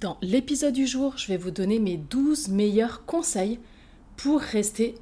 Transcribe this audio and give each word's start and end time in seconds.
Dans 0.00 0.18
l'épisode 0.20 0.74
du 0.74 0.86
jour, 0.86 1.16
je 1.16 1.26
vais 1.28 1.38
vous 1.38 1.50
donner 1.50 1.78
mes 1.78 1.96
12 1.96 2.48
meilleurs 2.48 3.06
conseils 3.06 3.58
pour 4.18 4.40
rester 4.40 4.94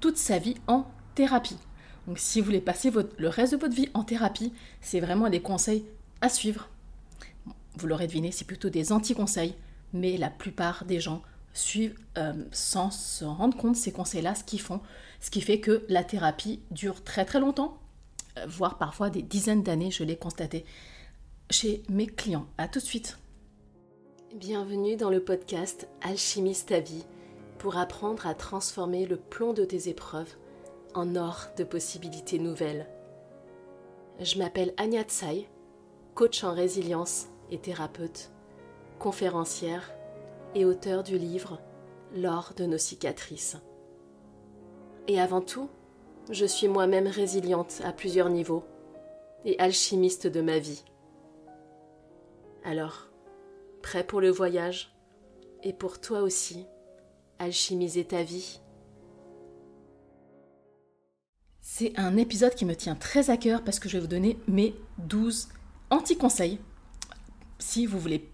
toute 0.00 0.16
sa 0.16 0.38
vie 0.38 0.56
en 0.66 0.86
thérapie. 1.14 1.58
Donc 2.08 2.18
si 2.18 2.40
vous 2.40 2.46
voulez 2.46 2.60
passer 2.60 2.90
le 3.16 3.28
reste 3.28 3.52
de 3.52 3.58
votre 3.58 3.76
vie 3.76 3.90
en 3.94 4.02
thérapie, 4.02 4.52
c'est 4.80 4.98
vraiment 4.98 5.30
des 5.30 5.40
conseils 5.40 5.84
à 6.20 6.28
suivre. 6.28 6.68
Vous 7.76 7.86
l'aurez 7.86 8.08
deviné, 8.08 8.32
c'est 8.32 8.44
plutôt 8.44 8.70
des 8.70 8.90
anti-conseils, 8.90 9.54
mais 9.92 10.16
la 10.16 10.30
plupart 10.30 10.84
des 10.84 10.98
gens 10.98 11.22
suivent 11.54 11.94
euh, 12.16 12.32
sans 12.50 12.90
se 12.90 13.24
rendre 13.24 13.56
compte 13.56 13.76
ces 13.76 13.92
conseils-là, 13.92 14.34
ce 14.34 14.42
qu'ils 14.42 14.60
font, 14.60 14.80
ce 15.20 15.30
qui 15.30 15.42
fait 15.42 15.60
que 15.60 15.84
la 15.88 16.02
thérapie 16.02 16.58
dure 16.72 17.04
très 17.04 17.24
très 17.24 17.38
longtemps, 17.38 17.78
euh, 18.36 18.46
voire 18.48 18.78
parfois 18.78 19.10
des 19.10 19.22
dizaines 19.22 19.62
d'années, 19.62 19.92
je 19.92 20.02
l'ai 20.02 20.16
constaté 20.16 20.64
chez 21.50 21.84
mes 21.88 22.08
clients. 22.08 22.48
A 22.58 22.66
tout 22.66 22.80
de 22.80 22.84
suite. 22.84 23.16
Bienvenue 24.34 24.96
dans 24.96 25.08
le 25.08 25.24
podcast 25.24 25.88
Alchimiste 26.02 26.68
ta 26.68 26.80
vie 26.80 27.06
pour 27.56 27.78
apprendre 27.78 28.26
à 28.26 28.34
transformer 28.34 29.06
le 29.06 29.16
plomb 29.16 29.54
de 29.54 29.64
tes 29.64 29.88
épreuves 29.88 30.34
en 30.94 31.16
or 31.16 31.46
de 31.56 31.64
possibilités 31.64 32.38
nouvelles. 32.38 32.86
Je 34.20 34.38
m'appelle 34.38 34.74
Anya 34.76 35.04
Tsai, 35.04 35.48
coach 36.14 36.44
en 36.44 36.52
résilience 36.52 37.28
et 37.50 37.56
thérapeute, 37.56 38.30
conférencière 38.98 39.94
et 40.54 40.66
auteur 40.66 41.02
du 41.02 41.16
livre 41.16 41.58
L'or 42.14 42.52
de 42.54 42.66
nos 42.66 42.78
cicatrices. 42.78 43.56
Et 45.08 45.18
avant 45.18 45.40
tout, 45.40 45.70
je 46.30 46.44
suis 46.44 46.68
moi-même 46.68 47.06
résiliente 47.06 47.80
à 47.82 47.92
plusieurs 47.92 48.28
niveaux 48.28 48.64
et 49.46 49.58
alchimiste 49.58 50.26
de 50.26 50.42
ma 50.42 50.58
vie. 50.58 50.84
Alors, 52.62 53.07
pour 54.06 54.20
le 54.20 54.30
voyage 54.30 54.94
et 55.62 55.72
pour 55.72 56.00
toi 56.00 56.20
aussi, 56.20 56.66
alchimiser 57.38 58.04
ta 58.04 58.22
vie 58.22 58.60
C'est 61.60 61.98
un 61.98 62.16
épisode 62.16 62.54
qui 62.54 62.64
me 62.64 62.74
tient 62.74 62.94
très 62.94 63.30
à 63.30 63.36
cœur 63.36 63.62
parce 63.62 63.78
que 63.78 63.88
je 63.88 63.96
vais 63.96 64.00
vous 64.00 64.08
donner 64.08 64.38
mes 64.48 64.74
12 64.98 65.48
anti-conseils 65.90 66.58
si 67.58 67.86
vous 67.86 67.98
voulez 67.98 68.28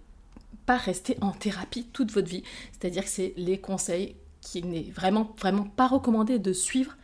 pas 0.66 0.77
rester 0.77 1.16
en 1.20 1.30
thérapie 1.30 1.84
toute 1.92 2.11
votre 2.12 2.28
vie. 2.28 2.42
C'est-à-dire 2.72 3.05
que 3.05 3.11
c'est 3.11 3.34
les 3.36 3.58
conseils 3.58 4.16
qui 4.41 4.62
n'est 4.62 4.91
vraiment, 4.91 5.34
vraiment 5.39 5.64
pas 5.64 5.86
recommandé 5.86 6.39
de 6.39 6.52
suivre, 6.52 6.96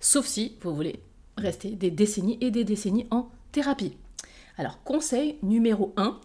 sauf 0.00 0.26
si 0.26 0.56
vous 0.62 0.74
voulez 0.74 1.02
rester 1.36 1.70
des 1.70 1.90
décennies 1.90 2.38
et 2.40 2.50
des 2.50 2.64
décennies 2.64 3.06
en 3.10 3.28
thérapie. 3.52 3.96
Alors, 4.56 4.82
conseil 4.82 5.36
numéro 5.42 5.94
1, 5.96 6.18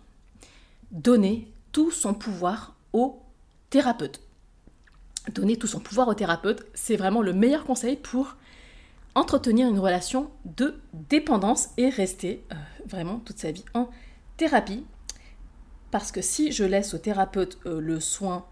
donner 0.91 1.47
tout 1.73 1.91
son 1.91 2.13
pouvoir 2.13 2.75
au 2.93 3.21
thérapeute. 3.69 4.21
Donner 5.33 5.57
tout 5.57 5.67
son 5.67 5.79
pouvoir 5.81 6.07
au 6.07 6.13
thérapeute, 6.13 6.65
c'est 6.73 6.95
vraiment 6.95 7.21
le 7.21 7.33
meilleur 7.33 7.65
conseil 7.65 7.97
pour 7.97 8.37
entretenir 9.15 9.67
une 9.67 9.79
relation 9.79 10.29
de 10.45 10.79
dépendance 10.93 11.69
et 11.77 11.89
rester 11.89 12.43
euh, 12.51 12.55
vraiment 12.85 13.19
toute 13.19 13.39
sa 13.39 13.51
vie 13.51 13.65
en 13.73 13.89
thérapie. 14.37 14.85
Parce 15.91 16.11
que 16.11 16.21
si 16.21 16.51
je 16.51 16.63
laisse 16.63 16.93
au 16.93 16.97
thérapeute 16.97 17.57
euh, 17.65 17.79
le 17.79 17.99
soin 17.99 18.45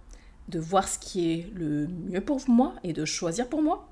de 0.49 0.59
voir 0.59 0.88
ce 0.88 0.99
qui 0.99 1.31
est 1.31 1.52
le 1.53 1.88
mieux 1.88 2.22
pour 2.22 2.42
moi 2.47 2.75
et 2.83 2.94
de 2.94 3.05
choisir 3.05 3.47
pour 3.47 3.61
moi, 3.61 3.89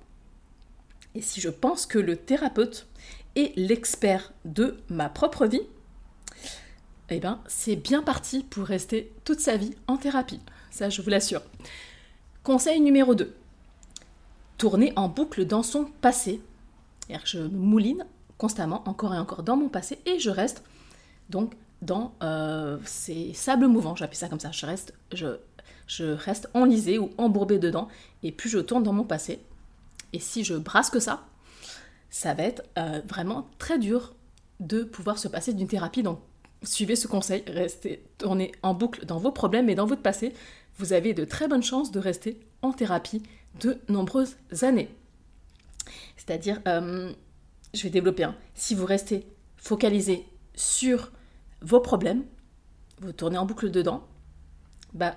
et 1.15 1.21
si 1.21 1.41
je 1.41 1.49
pense 1.49 1.85
que 1.85 1.99
le 1.99 2.15
thérapeute 2.15 2.87
est 3.35 3.55
l'expert 3.57 4.31
de 4.45 4.77
ma 4.89 5.09
propre 5.09 5.47
vie, 5.47 5.61
eh 7.09 7.19
bien, 7.19 7.41
c'est 7.47 7.75
bien 7.75 8.01
parti 8.01 8.43
pour 8.43 8.65
rester 8.65 9.11
toute 9.23 9.39
sa 9.39 9.57
vie 9.57 9.75
en 9.87 9.97
thérapie. 9.97 10.39
Ça, 10.71 10.89
je 10.89 11.01
vous 11.01 11.09
l'assure. 11.09 11.41
Conseil 12.43 12.79
numéro 12.81 13.15
2. 13.15 13.35
Tourner 14.57 14.93
en 14.95 15.09
boucle 15.09 15.45
dans 15.45 15.63
son 15.63 15.85
passé. 16.01 16.41
je 17.25 17.39
me 17.39 17.47
mouline 17.47 18.05
constamment, 18.37 18.87
encore 18.87 19.13
et 19.13 19.19
encore, 19.19 19.43
dans 19.43 19.57
mon 19.57 19.69
passé, 19.69 19.99
et 20.05 20.17
je 20.17 20.29
reste 20.29 20.63
donc 21.29 21.53
dans 21.81 22.13
euh, 22.23 22.77
ces 22.85 23.33
sables 23.33 23.67
mouvants, 23.67 23.95
j'appelle 23.95 24.17
ça 24.17 24.29
comme 24.29 24.39
ça. 24.39 24.51
Je 24.51 24.65
reste, 24.65 24.93
je, 25.13 26.03
reste 26.13 26.49
enlisée 26.53 26.97
ou 26.99 27.11
embourbée 27.17 27.59
dedans, 27.59 27.87
et 28.23 28.31
plus 28.31 28.49
je 28.49 28.59
tourne 28.59 28.83
dans 28.83 28.93
mon 28.93 29.03
passé, 29.03 29.41
et 30.13 30.19
si 30.19 30.43
je 30.43 30.55
brasse 30.55 30.89
que 30.89 30.99
ça, 30.99 31.25
ça 32.09 32.33
va 32.33 32.43
être 32.43 32.63
euh, 32.77 33.01
vraiment 33.07 33.47
très 33.59 33.77
dur 33.77 34.15
de 34.59 34.83
pouvoir 34.83 35.19
se 35.19 35.27
passer 35.27 35.53
d'une 35.53 35.67
thérapie. 35.67 36.03
Suivez 36.63 36.95
ce 36.95 37.07
conseil, 37.07 37.43
restez 37.47 38.03
tournez 38.17 38.51
en 38.63 38.73
boucle 38.73 39.05
dans 39.05 39.19
vos 39.19 39.31
problèmes 39.31 39.69
et 39.69 39.75
dans 39.75 39.85
votre 39.85 40.01
passé. 40.01 40.33
Vous 40.77 40.93
avez 40.93 41.13
de 41.13 41.25
très 41.25 41.47
bonnes 41.47 41.63
chances 41.63 41.91
de 41.91 41.99
rester 41.99 42.39
en 42.61 42.71
thérapie 42.71 43.23
de 43.61 43.77
nombreuses 43.87 44.37
années. 44.61 44.89
C'est-à-dire, 46.17 46.61
euh, 46.67 47.11
je 47.73 47.83
vais 47.83 47.89
développer 47.89 48.23
un. 48.23 48.35
Si 48.55 48.75
vous 48.75 48.85
restez 48.85 49.25
focalisé 49.57 50.25
sur 50.55 51.11
vos 51.61 51.79
problèmes, 51.79 52.23
vous 53.01 53.11
tournez 53.11 53.37
en 53.37 53.45
boucle 53.45 53.71
dedans, 53.71 54.03
bah, 54.93 55.15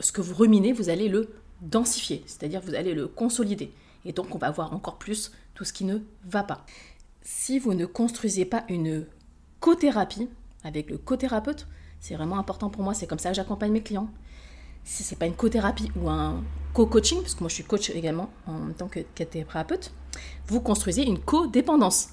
ce 0.00 0.12
que 0.12 0.20
vous 0.20 0.34
ruminez, 0.34 0.72
vous 0.72 0.88
allez 0.88 1.08
le 1.08 1.28
densifier, 1.62 2.22
c'est-à-dire 2.26 2.60
vous 2.60 2.74
allez 2.74 2.94
le 2.94 3.08
consolider. 3.08 3.72
Et 4.04 4.12
donc 4.12 4.34
on 4.34 4.38
va 4.38 4.50
voir 4.50 4.72
encore 4.74 4.98
plus 4.98 5.32
tout 5.54 5.64
ce 5.64 5.72
qui 5.72 5.84
ne 5.84 5.98
va 6.24 6.42
pas. 6.42 6.64
Si 7.22 7.58
vous 7.58 7.74
ne 7.74 7.86
construisez 7.86 8.44
pas 8.44 8.64
une 8.68 9.06
co-thérapie, 9.60 10.28
avec 10.64 10.90
le 10.90 10.98
co-thérapeute. 10.98 11.66
C'est 12.00 12.14
vraiment 12.14 12.38
important 12.38 12.70
pour 12.70 12.82
moi, 12.82 12.94
c'est 12.94 13.06
comme 13.06 13.18
ça 13.18 13.30
que 13.30 13.36
j'accompagne 13.36 13.72
mes 13.72 13.82
clients. 13.82 14.08
Si 14.84 15.02
c'est 15.02 15.16
pas 15.16 15.26
une 15.26 15.34
co-thérapie 15.34 15.90
ou 15.96 16.10
un 16.10 16.42
co-coaching, 16.74 17.20
parce 17.22 17.34
que 17.34 17.40
moi 17.40 17.48
je 17.48 17.54
suis 17.54 17.64
coach 17.64 17.90
également 17.90 18.30
en 18.46 18.72
tant 18.76 18.88
que 18.88 19.00
thérapeute, 19.00 19.92
vous 20.48 20.60
construisez 20.60 21.04
une 21.04 21.18
co-dépendance. 21.18 22.08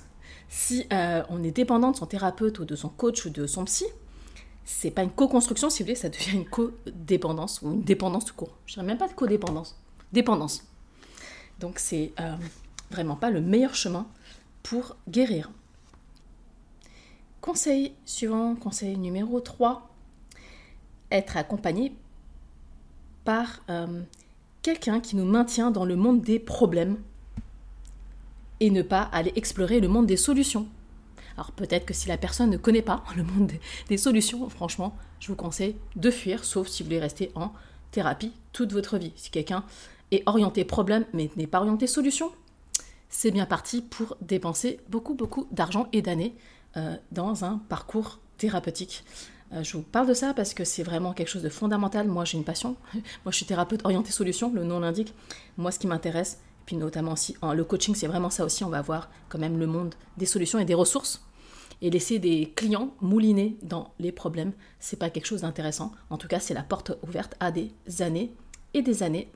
Si 0.47 0.85
euh, 0.93 1.23
on 1.29 1.43
est 1.43 1.51
dépendant 1.51 1.91
de 1.91 1.97
son 1.97 2.05
thérapeute 2.05 2.59
ou 2.59 2.65
de 2.65 2.75
son 2.75 2.89
coach 2.89 3.25
ou 3.25 3.29
de 3.29 3.47
son 3.47 3.65
psy, 3.65 3.85
c'est 4.63 4.91
pas 4.91 5.03
une 5.03 5.11
co-construction, 5.11 5.69
si 5.69 5.81
vous 5.81 5.87
voulez, 5.87 5.95
ça 5.95 6.09
devient 6.09 6.31
une 6.33 6.45
co-dépendance 6.45 7.61
ou 7.61 7.71
une 7.71 7.81
dépendance 7.81 8.25
tout 8.25 8.35
court. 8.35 8.57
Je 8.65 8.75
dirais 8.75 8.85
même 8.85 8.97
pas 8.97 9.07
de 9.07 9.13
co-dépendance, 9.13 9.77
dépendance. 10.13 10.63
Donc 11.59 11.79
c'est 11.79 12.13
euh, 12.19 12.35
vraiment 12.89 13.15
pas 13.15 13.29
le 13.29 13.41
meilleur 13.41 13.75
chemin 13.75 14.07
pour 14.63 14.95
guérir. 15.09 15.51
Conseil 17.41 17.93
suivant, 18.05 18.55
conseil 18.55 18.97
numéro 18.97 19.39
3, 19.39 19.89
être 21.11 21.37
accompagné 21.37 21.91
par 23.23 23.61
euh, 23.69 24.03
quelqu'un 24.61 24.99
qui 24.99 25.15
nous 25.15 25.25
maintient 25.25 25.71
dans 25.71 25.83
le 25.83 25.95
monde 25.95 26.21
des 26.21 26.37
problèmes 26.37 26.97
et 28.59 28.69
ne 28.69 28.83
pas 28.83 29.01
aller 29.11 29.33
explorer 29.35 29.79
le 29.79 29.87
monde 29.87 30.05
des 30.05 30.17
solutions. 30.17 30.67
Alors 31.35 31.51
peut-être 31.51 31.87
que 31.87 31.95
si 31.95 32.07
la 32.07 32.17
personne 32.17 32.51
ne 32.51 32.57
connaît 32.57 32.83
pas 32.83 33.03
le 33.15 33.23
monde 33.23 33.51
des 33.89 33.97
solutions, 33.97 34.47
franchement, 34.47 34.95
je 35.19 35.29
vous 35.29 35.35
conseille 35.35 35.75
de 35.95 36.11
fuir, 36.11 36.45
sauf 36.45 36.67
si 36.67 36.83
vous 36.83 36.89
voulez 36.89 36.99
rester 36.99 37.31
en 37.33 37.51
thérapie 37.89 38.33
toute 38.53 38.71
votre 38.71 38.99
vie. 38.99 39.13
Si 39.15 39.31
quelqu'un 39.31 39.63
est 40.11 40.21
orienté 40.27 40.63
problème 40.63 41.05
mais 41.11 41.31
n'est 41.37 41.47
pas 41.47 41.59
orienté 41.59 41.87
solution, 41.87 42.31
c'est 43.09 43.31
bien 43.31 43.47
parti 43.47 43.81
pour 43.81 44.15
dépenser 44.21 44.79
beaucoup 44.89 45.15
beaucoup 45.15 45.47
d'argent 45.51 45.87
et 45.91 46.03
d'années 46.03 46.35
dans 47.11 47.43
un 47.43 47.57
parcours 47.69 48.19
thérapeutique. 48.37 49.03
Euh, 49.53 49.63
je 49.63 49.77
vous 49.77 49.83
parle 49.83 50.07
de 50.07 50.13
ça 50.13 50.33
parce 50.33 50.53
que 50.53 50.63
c'est 50.63 50.83
vraiment 50.83 51.13
quelque 51.13 51.27
chose 51.27 51.43
de 51.43 51.49
fondamental. 51.49 52.07
Moi, 52.07 52.25
j'ai 52.25 52.37
une 52.37 52.43
passion. 52.43 52.75
Moi, 52.93 53.31
je 53.31 53.35
suis 53.35 53.45
thérapeute 53.45 53.81
orientée 53.83 54.11
solution, 54.11 54.51
le 54.53 54.63
nom 54.63 54.79
l'indique. 54.79 55.13
Moi, 55.57 55.71
ce 55.71 55.79
qui 55.79 55.87
m'intéresse, 55.87 56.39
puis 56.65 56.75
notamment 56.75 57.13
aussi 57.13 57.35
le 57.41 57.63
coaching, 57.63 57.95
c'est 57.95 58.07
vraiment 58.07 58.29
ça 58.29 58.45
aussi. 58.45 58.63
On 58.63 58.69
va 58.69 58.81
voir 58.81 59.09
quand 59.29 59.39
même 59.39 59.59
le 59.59 59.67
monde 59.67 59.95
des 60.17 60.25
solutions 60.25 60.59
et 60.59 60.65
des 60.65 60.73
ressources. 60.73 61.25
Et 61.83 61.89
laisser 61.89 62.19
des 62.19 62.53
clients 62.55 62.93
mouliner 63.01 63.57
dans 63.63 63.91
les 63.97 64.11
problèmes, 64.11 64.53
c'est 64.79 64.97
pas 64.97 65.09
quelque 65.09 65.25
chose 65.25 65.41
d'intéressant. 65.41 65.91
En 66.11 66.17
tout 66.17 66.27
cas, 66.27 66.39
c'est 66.39 66.53
la 66.53 66.61
porte 66.61 66.91
ouverte 67.01 67.35
à 67.39 67.51
des 67.51 67.71
années 68.01 68.31
et 68.75 68.83
des 68.83 69.01
années 69.01 69.31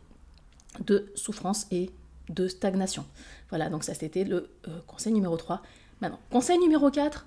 de 0.86 1.12
souffrance 1.16 1.66
et 1.72 1.90
de 2.30 2.48
stagnation. 2.48 3.06
Voilà, 3.50 3.70
donc 3.70 3.84
ça 3.84 3.96
c'était 3.96 4.24
le 4.26 4.50
euh, 4.68 4.80
conseil 4.86 5.12
numéro 5.14 5.36
3. 5.38 5.64
Maintenant, 6.02 6.20
conseil 6.30 6.60
numéro 6.60 6.92
4, 6.92 7.26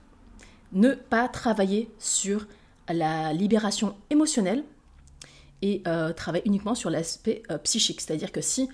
ne 0.72 0.92
pas 0.92 1.28
travailler 1.28 1.90
sur 1.98 2.46
la 2.88 3.32
libération 3.32 3.96
émotionnelle 4.10 4.64
et 5.62 5.82
euh, 5.86 6.12
travailler 6.12 6.46
uniquement 6.46 6.74
sur 6.74 6.90
l'aspect 6.90 7.42
euh, 7.50 7.58
psychique. 7.58 8.00
C'est-à-dire 8.00 8.32
que 8.32 8.40
si 8.40 8.68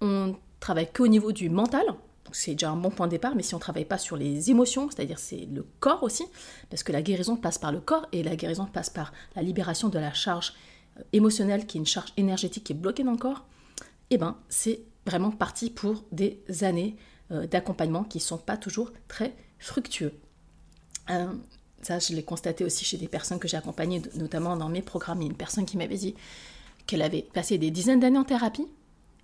on 0.00 0.36
travaille 0.60 0.90
qu'au 0.92 1.08
niveau 1.08 1.32
du 1.32 1.50
mental, 1.50 1.84
c'est 2.30 2.52
déjà 2.52 2.70
un 2.70 2.76
bon 2.76 2.90
point 2.90 3.06
de 3.06 3.12
départ, 3.12 3.34
mais 3.34 3.42
si 3.42 3.54
on 3.54 3.58
ne 3.58 3.62
travaille 3.62 3.84
pas 3.84 3.98
sur 3.98 4.16
les 4.16 4.50
émotions, 4.50 4.88
c'est-à-dire 4.90 5.18
c'est 5.18 5.48
le 5.52 5.66
corps 5.80 6.02
aussi, 6.02 6.24
parce 6.70 6.82
que 6.82 6.92
la 6.92 7.02
guérison 7.02 7.36
passe 7.36 7.58
par 7.58 7.72
le 7.72 7.80
corps 7.80 8.06
et 8.12 8.22
la 8.22 8.36
guérison 8.36 8.66
passe 8.66 8.90
par 8.90 9.12
la 9.34 9.42
libération 9.42 9.88
de 9.88 9.98
la 9.98 10.12
charge 10.12 10.52
euh, 10.98 11.02
émotionnelle 11.12 11.66
qui 11.66 11.78
est 11.78 11.80
une 11.80 11.86
charge 11.86 12.12
énergétique 12.16 12.64
qui 12.64 12.72
est 12.72 12.76
bloquée 12.76 13.02
dans 13.02 13.12
le 13.12 13.18
corps, 13.18 13.46
eh 14.10 14.18
ben 14.18 14.36
c'est 14.48 14.82
vraiment 15.06 15.30
parti 15.30 15.70
pour 15.70 16.04
des 16.12 16.42
années 16.62 16.96
d'accompagnement 17.30 18.04
qui 18.04 18.18
ne 18.18 18.22
sont 18.22 18.38
pas 18.38 18.56
toujours 18.56 18.90
très 19.06 19.34
fructueux. 19.58 20.14
Euh, 21.10 21.32
ça 21.82 21.98
je 21.98 22.12
l'ai 22.12 22.22
constaté 22.22 22.64
aussi 22.64 22.84
chez 22.84 22.96
des 22.96 23.08
personnes 23.08 23.38
que 23.38 23.48
j'ai 23.48 23.56
accompagnées, 23.56 24.02
notamment 24.14 24.56
dans 24.56 24.68
mes 24.68 24.82
programmes. 24.82 25.22
Il 25.22 25.24
y 25.24 25.28
a 25.28 25.30
une 25.30 25.36
personne 25.36 25.64
qui 25.64 25.76
m'avait 25.76 25.96
dit 25.96 26.14
qu'elle 26.86 27.02
avait 27.02 27.22
passé 27.22 27.58
des 27.58 27.70
dizaines 27.70 28.00
d'années 28.00 28.18
en 28.18 28.24
thérapie 28.24 28.66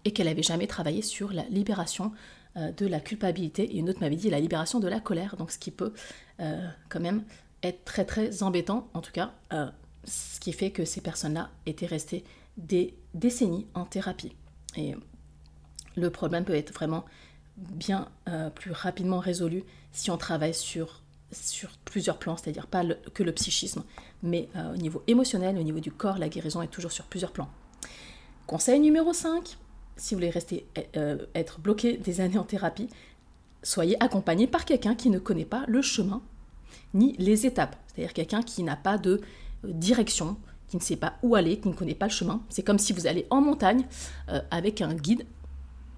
et 0.04 0.12
qu'elle 0.12 0.26
n'avait 0.26 0.42
jamais 0.42 0.66
travaillé 0.66 1.02
sur 1.02 1.32
la 1.32 1.44
libération 1.44 2.12
euh, 2.56 2.70
de 2.72 2.86
la 2.86 3.00
culpabilité. 3.00 3.64
Et 3.64 3.78
une 3.78 3.90
autre 3.90 4.00
m'avait 4.00 4.16
dit 4.16 4.30
la 4.30 4.38
libération 4.38 4.78
de 4.78 4.86
la 4.86 5.00
colère, 5.00 5.36
donc 5.36 5.50
ce 5.50 5.58
qui 5.58 5.70
peut 5.70 5.92
euh, 6.40 6.68
quand 6.88 7.00
même 7.00 7.24
être 7.62 7.84
très 7.84 8.04
très 8.04 8.42
embêtant, 8.42 8.88
en 8.94 9.00
tout 9.00 9.12
cas, 9.12 9.32
euh, 9.52 9.66
ce 10.04 10.38
qui 10.38 10.52
fait 10.52 10.70
que 10.70 10.84
ces 10.84 11.00
personnes-là 11.00 11.50
étaient 11.66 11.86
restées 11.86 12.22
des 12.56 12.94
décennies 13.14 13.66
en 13.74 13.86
thérapie. 13.86 14.36
Et 14.76 14.94
le 15.96 16.10
problème 16.10 16.44
peut 16.44 16.54
être 16.54 16.72
vraiment 16.72 17.04
bien 17.56 18.08
plus 18.54 18.72
rapidement 18.72 19.18
résolu 19.18 19.62
si 19.92 20.10
on 20.10 20.16
travaille 20.16 20.54
sur, 20.54 21.02
sur 21.34 21.70
plusieurs 21.84 22.18
plans, 22.18 22.36
c'est-à-dire 22.36 22.66
pas 22.66 22.82
que 23.12 23.22
le 23.22 23.32
psychisme, 23.32 23.84
mais 24.22 24.48
au 24.72 24.76
niveau 24.76 25.02
émotionnel, 25.06 25.58
au 25.58 25.62
niveau 25.62 25.80
du 25.80 25.92
corps, 25.92 26.18
la 26.18 26.28
guérison 26.28 26.62
est 26.62 26.68
toujours 26.68 26.92
sur 26.92 27.04
plusieurs 27.04 27.32
plans. 27.32 27.48
Conseil 28.46 28.78
numéro 28.78 29.14
5, 29.14 29.56
si 29.96 30.14
vous 30.14 30.18
voulez 30.18 30.30
rester 30.30 30.66
euh, 30.96 31.18
être 31.34 31.60
bloqué 31.60 31.96
des 31.96 32.20
années 32.20 32.36
en 32.36 32.44
thérapie, 32.44 32.88
soyez 33.62 34.02
accompagné 34.02 34.46
par 34.46 34.66
quelqu'un 34.66 34.94
qui 34.94 35.08
ne 35.08 35.18
connaît 35.18 35.46
pas 35.46 35.64
le 35.66 35.80
chemin 35.80 36.20
ni 36.92 37.14
les 37.18 37.46
étapes, 37.46 37.76
c'est-à-dire 37.86 38.12
quelqu'un 38.12 38.42
qui 38.42 38.62
n'a 38.62 38.76
pas 38.76 38.98
de 38.98 39.22
euh, 39.64 39.72
direction, 39.72 40.36
qui 40.68 40.76
ne 40.76 40.82
sait 40.82 40.96
pas 40.96 41.14
où 41.22 41.36
aller, 41.36 41.58
qui 41.58 41.68
ne 41.68 41.74
connaît 41.74 41.94
pas 41.94 42.06
le 42.06 42.12
chemin. 42.12 42.42
C'est 42.50 42.62
comme 42.62 42.78
si 42.78 42.92
vous 42.92 43.06
allez 43.06 43.26
en 43.30 43.40
montagne 43.40 43.86
euh, 44.28 44.40
avec 44.50 44.82
un 44.82 44.94
guide 44.94 45.24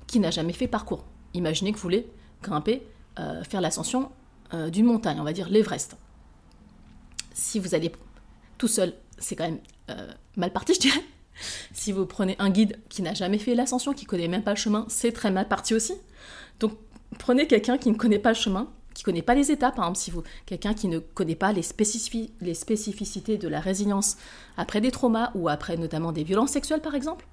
qui 0.06 0.20
n'a 0.20 0.30
jamais 0.30 0.52
fait 0.52 0.68
parcours. 0.68 1.04
Imaginez 1.34 1.72
que 1.72 1.76
vous 1.76 1.82
voulez 1.82 2.08
grimper, 2.42 2.86
faire 3.48 3.62
l'ascension 3.62 4.10
d'une 4.52 4.86
montagne, 4.86 5.20
on 5.20 5.24
va 5.24 5.32
dire 5.32 5.48
l'Everest. 5.48 5.96
Si 7.32 7.58
vous 7.58 7.74
allez 7.74 7.92
tout 8.58 8.68
seul, 8.68 8.94
c'est 9.18 9.36
quand 9.36 9.44
même 9.44 9.60
mal 10.36 10.52
parti, 10.52 10.74
je 10.74 10.80
dirais. 10.80 11.04
Si 11.72 11.92
vous 11.92 12.06
prenez 12.06 12.36
un 12.38 12.50
guide 12.50 12.78
qui 12.88 13.02
n'a 13.02 13.14
jamais 13.14 13.38
fait 13.38 13.54
l'ascension, 13.54 13.92
qui 13.92 14.06
connaît 14.06 14.28
même 14.28 14.42
pas 14.42 14.52
le 14.52 14.56
chemin, 14.56 14.86
c'est 14.88 15.12
très 15.12 15.30
mal 15.30 15.48
parti 15.48 15.74
aussi. 15.74 15.94
Donc 16.60 16.72
prenez 17.18 17.46
quelqu'un 17.46 17.78
qui 17.78 17.90
ne 17.90 17.96
connaît 17.96 18.18
pas 18.18 18.30
le 18.30 18.36
chemin, 18.36 18.68
qui 18.94 19.02
connaît 19.02 19.22
pas 19.22 19.34
les 19.34 19.50
étapes, 19.50 19.76
par 19.76 19.84
exemple, 19.84 19.98
si 19.98 20.10
vous 20.10 20.22
quelqu'un 20.46 20.72
qui 20.72 20.88
ne 20.88 20.98
connaît 20.98 21.34
pas 21.34 21.52
les, 21.52 21.62
les 22.40 22.54
spécificités 22.54 23.36
de 23.36 23.48
la 23.48 23.60
résilience 23.60 24.16
après 24.56 24.80
des 24.80 24.90
traumas 24.90 25.30
ou 25.34 25.48
après 25.48 25.76
notamment 25.76 26.12
des 26.12 26.24
violences 26.24 26.52
sexuelles 26.52 26.80
par 26.80 26.94
exemple, 26.94 27.26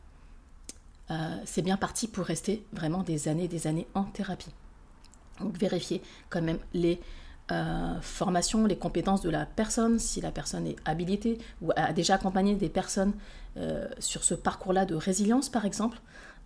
euh, 1.12 1.38
c'est 1.46 1.62
bien 1.62 1.78
parti 1.78 2.08
pour 2.08 2.26
rester 2.26 2.66
vraiment 2.74 3.04
des 3.04 3.28
années 3.28 3.46
et 3.46 3.50
des 3.50 3.68
années 3.68 3.88
en 3.94 4.04
thérapie. 4.04 4.52
Donc 5.40 5.58
vérifiez 5.58 6.02
quand 6.30 6.42
même 6.42 6.60
les 6.74 7.00
euh, 7.52 8.00
formation, 8.00 8.66
les 8.66 8.78
compétences 8.78 9.22
de 9.22 9.30
la 9.30 9.46
personne, 9.46 10.00
si 10.00 10.22
la 10.22 10.32
personne 10.32 10.66
est 10.66 10.78
habilitée 10.86 11.40
ou 11.62 11.72
a 11.76 11.92
déjà 11.92 12.16
accompagné 12.16 12.56
des 12.56 12.70
personnes 12.70 13.12
euh, 13.58 13.90
sur 14.00 14.24
ce 14.24 14.34
parcours-là 14.34 14.86
de 14.86 14.96
résilience, 14.96 15.50
par 15.50 15.66
exemple. 15.66 16.00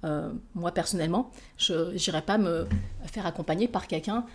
Euh, 0.06 0.32
moi, 0.56 0.72
personnellement, 0.72 1.32
je 1.58 1.92
n'irai 1.94 2.24
pas 2.24 2.40
me 2.40 2.68
faire 3.06 3.28
accompagner 3.28 3.68
par 3.68 3.88
quelqu'un 3.88 4.26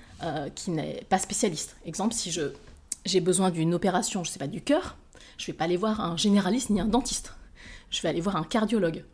qui 0.55 0.71
n'est 0.71 1.05
pas 1.09 1.19
spécialiste. 1.19 1.77
Exemple, 1.85 2.15
si 2.15 2.33
j'ai 3.05 3.21
besoin 3.21 3.51
d'une 3.51 3.75
opération, 3.75 4.23
je 4.23 4.31
ne 4.31 4.33
sais 4.33 4.39
pas, 4.39 4.47
du 4.47 4.63
cœur, 4.63 4.97
je 5.39 5.45
ne 5.45 5.47
vais 5.49 5.59
pas 5.59 5.65
aller 5.65 5.77
voir 5.77 6.01
un 6.01 6.17
généraliste 6.17 6.71
ni 6.71 6.81
un 6.81 6.87
dentiste. 6.87 7.35
Je 7.91 8.01
vais 8.03 8.09
aller 8.09 8.21
voir 8.21 8.37
un 8.37 8.45
cardiologue. 8.45 9.05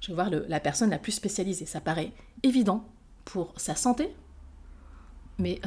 Je 0.00 0.08
vais 0.08 0.14
voir 0.14 0.30
la 0.30 0.60
personne 0.60 0.88
la 0.88 0.98
plus 0.98 1.12
spécialisée. 1.12 1.66
Ça 1.66 1.82
paraît 1.82 2.12
évident 2.42 2.84
pour 3.26 3.52
sa 3.58 3.74
santé, 3.74 4.14
mais 5.38 5.60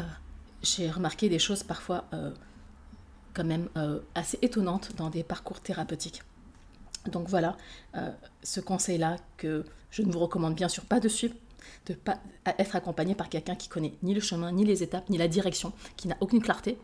j'ai 0.62 0.90
remarqué 0.90 1.30
des 1.30 1.40
choses 1.40 1.64
parfois 1.64 2.06
euh, 2.14 2.31
quand 3.34 3.44
même 3.44 3.69
euh, 3.78 4.00
assez 4.16 4.38
étonnantes 4.42 4.92
dans 4.98 5.10
des 5.10 5.24
parcours 5.24 5.60
thérapeutiques. 5.62 6.24
Donc 7.12 7.30
voilà, 7.30 7.56
euh, 7.96 8.12
ce 8.44 8.60
conseil-là 8.60 9.18
que 9.38 9.64
je 9.92 10.02
ne 10.02 10.12
vous 10.12 10.19
recommande 10.19 10.56
bien 10.56 10.68
sûr 10.68 10.84
pas 10.84 11.00
de 11.00 11.08
suivre, 11.08 11.36
de 11.86 11.94
pas 11.94 12.19
être 12.46 12.75
accompagné 12.75 13.16
par 13.16 13.30
quelqu'un 13.30 13.56
qui 13.56 13.69
connaît 13.69 13.94
ni 14.04 14.14
le 14.14 14.19
chemin, 14.19 14.52
ni 14.52 14.66
les 14.66 14.84
étapes, 14.84 15.10
ni 15.10 15.18
la 15.18 15.28
direction, 15.28 15.72
qui 15.96 16.08
n'a 16.08 16.18
aucune 16.20 16.42
clarté. 16.42 16.78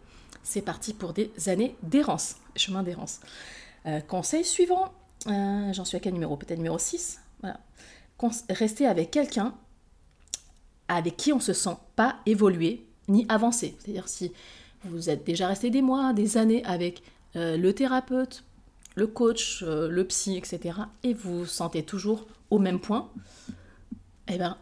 C'est 0.44 0.62
parti 0.62 0.94
pour 0.94 1.14
des 1.14 1.32
années 1.48 1.76
d'errance, 1.84 2.38
chemin 2.56 2.84
d'errance. 2.84 3.20
conseil 4.08 4.44
suivant, 4.44 4.94
j'en 5.26 5.86
suis 5.86 5.98
à 5.98 6.00
quel 6.00 6.14
numéro? 6.14 6.36
Peut-être 6.38 6.58
numéro 6.58 6.78
6. 6.78 7.20
Voilà. 7.42 7.60
Rester 8.50 8.88
avec 8.88 9.12
quelqu'un 9.12 9.54
avec 10.88 11.18
qui 11.18 11.34
on 11.34 11.38
ne 11.38 11.42
se 11.42 11.54
sent 11.54 11.78
pas 11.96 12.18
évoluer 12.26 12.86
ni 13.08 13.26
avancer. 13.30 13.76
C'est-à-dire 13.80 14.08
si 14.08 14.32
vous 14.86 15.10
êtes 15.10 15.26
déjà 15.26 15.48
resté 15.48 15.70
des 15.70 15.82
mois, 15.82 16.14
des 16.14 16.38
années 16.38 16.64
avec 16.66 17.04
euh, 17.36 17.58
le 17.58 17.74
thérapeute, 17.74 18.44
le 18.96 19.08
coach, 19.08 19.64
euh, 19.64 19.90
le 19.90 20.06
psy, 20.06 20.38
etc., 20.38 20.80
et 21.04 21.14
vous 21.14 21.40
vous 21.40 21.46
sentez 21.46 21.84
toujours 21.84 22.28
au 22.50 22.60
même 22.60 22.80
point, 22.80 23.10
eh 24.28 24.38
bien, 24.38 24.58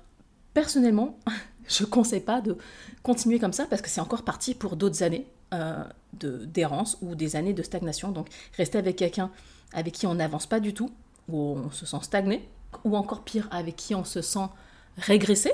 personnellement, 0.53 1.19
je 1.67 1.83
ne 1.83 1.89
conseille 1.89 2.21
pas 2.21 2.41
de 2.41 2.57
continuer 3.03 3.39
comme 3.39 3.53
ça 3.53 3.65
parce 3.65 3.81
que 3.81 3.89
c'est 3.89 4.01
encore 4.01 4.23
parti 4.23 4.55
pour 4.55 4.75
d'autres 4.75 5.03
années 5.03 5.27
euh, 5.53 5.83
d'errance 6.13 6.97
ou 7.01 7.15
des 7.15 7.35
années 7.35 7.53
de 7.53 7.63
stagnation. 7.63 8.11
Donc, 8.11 8.27
rester 8.57 8.77
avec 8.77 8.95
quelqu'un 8.95 9.31
avec 9.73 9.93
qui 9.93 10.07
on 10.07 10.15
n'avance 10.15 10.47
pas 10.47 10.59
du 10.59 10.73
tout, 10.73 10.91
ou 11.29 11.55
on 11.57 11.71
se 11.71 11.85
sent 11.85 11.97
stagné, 12.01 12.47
ou 12.83 12.97
encore 12.97 13.23
pire, 13.23 13.47
avec 13.51 13.75
qui 13.75 13.95
on 13.95 14.03
se 14.03 14.21
sent 14.21 14.47
régressé, 14.97 15.53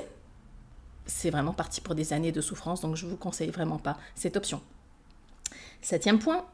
c'est 1.08 1.30
vraiment 1.30 1.54
parti 1.54 1.80
pour 1.80 1.94
des 1.94 2.12
années 2.12 2.32
de 2.32 2.40
souffrance, 2.40 2.80
donc 2.82 2.94
je 2.94 3.06
ne 3.06 3.10
vous 3.10 3.16
conseille 3.16 3.50
vraiment 3.50 3.78
pas 3.78 3.98
cette 4.14 4.36
option. 4.36 4.62
Septième 5.80 6.18
point, 6.18 6.46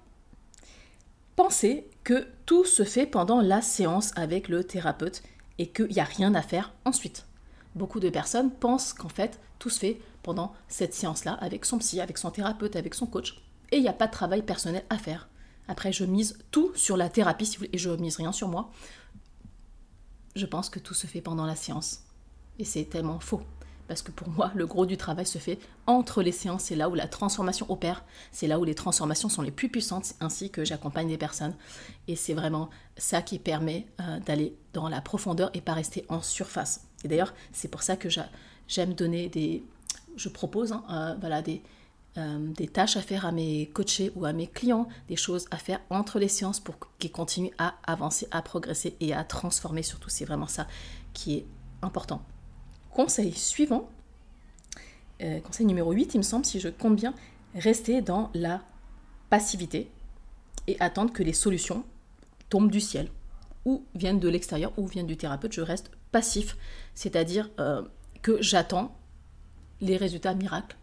pensez 1.36 1.90
que 2.04 2.26
tout 2.46 2.64
se 2.64 2.84
fait 2.84 3.06
pendant 3.06 3.40
la 3.40 3.60
séance 3.60 4.12
avec 4.16 4.48
le 4.48 4.64
thérapeute 4.64 5.22
et 5.58 5.68
qu'il 5.68 5.88
n'y 5.88 6.00
a 6.00 6.04
rien 6.04 6.34
à 6.34 6.42
faire 6.42 6.72
ensuite. 6.84 7.26
Beaucoup 7.74 8.00
de 8.00 8.08
personnes 8.08 8.52
pensent 8.52 8.92
qu'en 8.92 9.08
fait, 9.08 9.40
tout 9.58 9.70
se 9.70 9.80
fait 9.80 10.00
pendant 10.22 10.54
cette 10.68 10.94
séance-là 10.94 11.32
avec 11.34 11.64
son 11.64 11.78
psy, 11.78 12.00
avec 12.00 12.16
son 12.16 12.30
thérapeute, 12.30 12.76
avec 12.76 12.94
son 12.94 13.06
coach, 13.06 13.42
et 13.72 13.78
il 13.78 13.82
n'y 13.82 13.88
a 13.88 13.92
pas 13.92 14.06
de 14.06 14.12
travail 14.12 14.42
personnel 14.42 14.84
à 14.88 14.98
faire. 14.98 15.28
Après, 15.66 15.92
je 15.92 16.04
mise 16.04 16.38
tout 16.50 16.72
sur 16.74 16.96
la 16.96 17.08
thérapie 17.08 17.56
et 17.72 17.78
je 17.78 17.90
mise 17.90 18.16
rien 18.16 18.32
sur 18.32 18.48
moi. 18.48 18.70
Je 20.36 20.46
pense 20.46 20.68
que 20.68 20.78
tout 20.78 20.94
se 20.94 21.06
fait 21.06 21.22
pendant 21.22 21.46
la 21.46 21.56
séance. 21.56 22.04
Et 22.58 22.64
c'est 22.64 22.84
tellement 22.84 23.18
faux 23.18 23.42
parce 23.88 24.02
que 24.02 24.10
pour 24.10 24.28
moi, 24.28 24.50
le 24.54 24.66
gros 24.66 24.86
du 24.86 24.96
travail 24.96 25.26
se 25.26 25.38
fait 25.38 25.58
entre 25.86 26.22
les 26.22 26.32
séances, 26.32 26.64
c'est 26.64 26.76
là 26.76 26.88
où 26.88 26.94
la 26.94 27.06
transformation 27.06 27.70
opère, 27.70 28.04
c'est 28.32 28.46
là 28.46 28.58
où 28.58 28.64
les 28.64 28.74
transformations 28.74 29.28
sont 29.28 29.42
les 29.42 29.50
plus 29.50 29.68
puissantes, 29.68 30.14
ainsi 30.20 30.50
que 30.50 30.64
j'accompagne 30.64 31.08
des 31.08 31.18
personnes. 31.18 31.54
Et 32.08 32.16
c'est 32.16 32.34
vraiment 32.34 32.70
ça 32.96 33.22
qui 33.22 33.38
permet 33.38 33.86
euh, 34.00 34.20
d'aller 34.20 34.56
dans 34.72 34.88
la 34.88 35.00
profondeur 35.00 35.50
et 35.54 35.60
pas 35.60 35.74
rester 35.74 36.04
en 36.08 36.22
surface. 36.22 36.86
Et 37.04 37.08
d'ailleurs, 37.08 37.34
c'est 37.52 37.68
pour 37.68 37.82
ça 37.82 37.96
que 37.96 38.08
j'aime 38.68 38.94
donner 38.94 39.28
des... 39.28 39.64
Je 40.16 40.28
propose 40.28 40.72
hein, 40.72 40.84
euh, 40.90 41.14
voilà, 41.20 41.42
des, 41.42 41.62
euh, 42.16 42.38
des 42.52 42.68
tâches 42.68 42.96
à 42.96 43.02
faire 43.02 43.26
à 43.26 43.32
mes 43.32 43.66
coachés 43.74 44.12
ou 44.14 44.24
à 44.24 44.32
mes 44.32 44.46
clients, 44.46 44.88
des 45.08 45.16
choses 45.16 45.46
à 45.50 45.56
faire 45.56 45.80
entre 45.90 46.20
les 46.20 46.28
séances 46.28 46.60
pour 46.60 46.76
qu'ils 46.98 47.10
continuent 47.10 47.54
à 47.58 47.74
avancer, 47.84 48.28
à 48.30 48.40
progresser 48.40 48.96
et 49.00 49.12
à 49.12 49.24
transformer 49.24 49.82
surtout. 49.82 50.10
C'est 50.10 50.24
vraiment 50.24 50.46
ça 50.46 50.68
qui 51.12 51.34
est 51.34 51.46
important. 51.82 52.22
Conseil 52.94 53.32
suivant, 53.32 53.90
euh, 55.20 55.40
conseil 55.40 55.66
numéro 55.66 55.90
8, 55.90 56.14
il 56.14 56.18
me 56.18 56.22
semble, 56.22 56.44
si 56.44 56.60
je 56.60 56.68
compte 56.68 56.94
bien, 56.94 57.12
rester 57.56 58.02
dans 58.02 58.30
la 58.34 58.62
passivité 59.30 59.90
et 60.68 60.76
attendre 60.78 61.12
que 61.12 61.24
les 61.24 61.32
solutions 61.32 61.84
tombent 62.50 62.70
du 62.70 62.80
ciel 62.80 63.08
ou 63.64 63.84
viennent 63.96 64.20
de 64.20 64.28
l'extérieur 64.28 64.72
ou 64.76 64.86
viennent 64.86 65.08
du 65.08 65.16
thérapeute. 65.16 65.52
Je 65.52 65.60
reste 65.60 65.90
passif, 66.12 66.56
c'est-à-dire 66.94 67.50
euh, 67.58 67.82
que 68.22 68.40
j'attends 68.40 68.96
les 69.80 69.96
résultats 69.96 70.34
miracles 70.34 70.76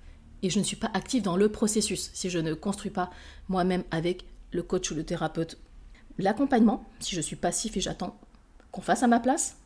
et 0.44 0.50
je 0.50 0.60
ne 0.60 0.66
suis 0.66 0.76
pas 0.76 0.92
active 0.94 1.24
dans 1.24 1.38
le 1.38 1.50
processus. 1.50 2.12
Si 2.14 2.30
je 2.30 2.40
ne 2.40 2.54
construis 2.54 2.92
pas 2.92 3.10
moi-même 3.48 3.86
avec 3.90 4.26
le 4.52 4.64
coach 4.64 4.92
ou 4.92 4.96
le 4.96 5.06
thérapeute 5.06 5.58
l'accompagnement, 6.18 6.84
si 7.00 7.16
je 7.16 7.22
suis 7.22 7.38
passif 7.38 7.78
et 7.78 7.82
j'attends 7.82 8.20
qu'on 8.72 8.82
fasse 8.82 9.02
à 9.02 9.08
ma 9.08 9.22
place, 9.22 9.61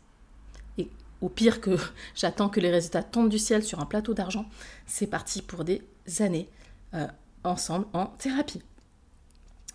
au 1.22 1.30
pire 1.30 1.62
que 1.62 1.78
j'attends 2.16 2.50
que 2.50 2.60
les 2.60 2.72
résultats 2.72 3.04
tombent 3.04 3.30
du 3.30 3.40
ciel 3.40 3.64
sur 3.64 3.80
un 3.80 3.86
plateau 3.86 4.14
d'argent, 4.14 4.46
c'est 4.86 5.08
parti 5.08 5.42
pour 5.42 5.64
des 5.64 5.82
années 6.20 6.50
euh, 6.94 7.08
ensemble 7.44 7.86
en 7.94 8.06
thérapie. 8.06 8.62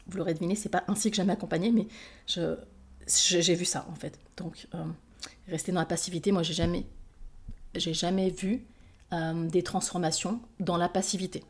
Vous 0.07 0.17
l'aurez 0.19 0.35
deviné, 0.35 0.57
c'est 0.57 0.69
pas 0.69 0.85
ainsi 0.89 1.11
que 1.11 1.17
j'aime 1.17 1.31
accompagner, 1.31 1.71
mais 1.71 1.87
j'ai 2.27 3.55
vu 3.55 3.65
ça 3.65 3.87
en 3.91 3.95
fait. 3.95 4.19
Donc, 4.37 4.67
euh, 4.75 4.85
rester 5.49 5.73
dans 5.73 5.81
la 5.81 5.87
passivité, 5.87 6.33
moi 6.33 6.43
j'ai 6.43 6.55
jamais, 6.55 6.87
jamais 7.75 8.31
vu 8.31 8.65
euh, 9.13 9.49
des 9.49 9.63
transformations 9.63 10.41
dans 10.59 10.77
la 10.77 10.89
passivité. 10.89 11.45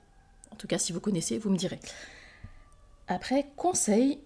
En 0.52 0.56
tout 0.56 0.66
cas, 0.66 0.78
si 0.78 0.92
vous 0.92 1.00
connaissez, 1.00 1.38
vous 1.38 1.50
me 1.50 1.56
direz. 1.56 1.80
Après, 3.08 3.50
conseil 3.56 4.20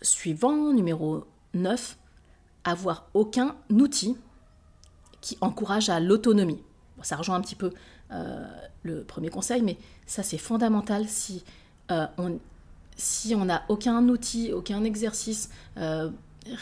suivant, 0.00 0.72
numéro 0.72 1.24
9, 1.54 1.98
avoir 2.64 3.08
aucun 3.14 3.56
outil 3.70 4.16
qui 5.22 5.38
encourage 5.40 5.88
à 5.88 6.00
l'autonomie. 6.00 6.60
ça 7.00 7.16
rejoint 7.16 7.36
un 7.36 7.40
petit 7.40 7.54
peu 7.54 7.72
euh, 8.12 8.44
le 8.82 9.04
premier 9.04 9.30
conseil, 9.30 9.62
mais 9.62 9.78
ça 10.04 10.22
c'est 10.22 10.36
fondamental 10.36 11.08
si 11.08 11.42
euh, 11.90 12.06
on, 12.18 12.38
si 12.96 13.34
on 13.34 13.46
n'a 13.46 13.62
aucun 13.68 14.06
outil, 14.08 14.52
aucun 14.52 14.84
exercice, 14.84 15.48
euh, 15.78 16.10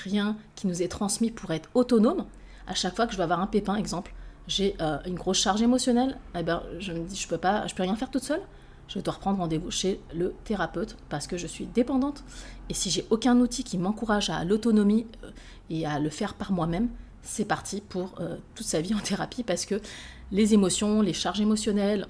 rien 0.05 0.37
qui 0.55 0.69
nous 0.69 0.83
est 0.83 0.89
transmis 0.89 1.33
pour 1.33 1.51
être 1.51 1.69
autonome, 1.75 2.27
à 2.69 2.75
chaque 2.75 2.95
fois 2.95 3.07
que 3.07 3.13
je 3.13 3.17
vais 3.17 3.25
avoir 3.25 3.41
un 3.41 3.49
pépin, 3.49 3.75
exemple, 3.75 4.15
j'ai 4.47 4.77
une 5.07 5.15
grosse 5.15 5.39
charge 5.39 5.63
émotionnelle, 5.63 6.19
eh 6.37 6.43
ben, 6.43 6.63
je 6.79 6.93
me 6.93 7.05
dis 7.05 7.17
je 7.17 7.29
peux 7.29 7.39
pas, 7.39 7.67
je 7.67 7.75
peux 7.75 7.83
rien 7.83 7.97
faire 7.97 8.11
toute 8.11 8.25
seule. 8.25 8.43
Je 8.89 8.99
dois 8.99 9.15
reprendre 9.15 9.39
rendez-vous 9.39 9.71
chez 9.71 10.01
le 10.13 10.35
thérapeute 10.43 10.97
parce 11.09 11.29
que 11.29 11.37
je 11.37 11.47
suis 11.47 11.67
dépendante. 11.67 12.25
Et 12.69 12.75
si 12.75 12.91
j'ai 12.91 13.07
aucun 13.11 13.39
outil 13.39 13.63
qui 13.63 13.79
m'encourage 13.79 14.31
à 14.31 14.45
l'autonomie 14.45 15.07
et 15.69 15.87
à 15.87 16.01
le 16.01 16.11
faire 16.11 16.35
par 16.35 16.51
moi-même, 16.51 16.89
c'est 17.23 17.45
parti 17.45 17.81
pour 17.81 18.15
toute 18.55 18.67
sa 18.67 18.81
vie 18.81 18.95
en 18.95 18.99
thérapie 19.05 19.43
parce 19.43 19.67
que 19.67 19.81
les 20.33 20.55
émotions, 20.55 21.03
les 21.03 21.13
charges 21.13 21.41
émotionnelles, 21.41 22.07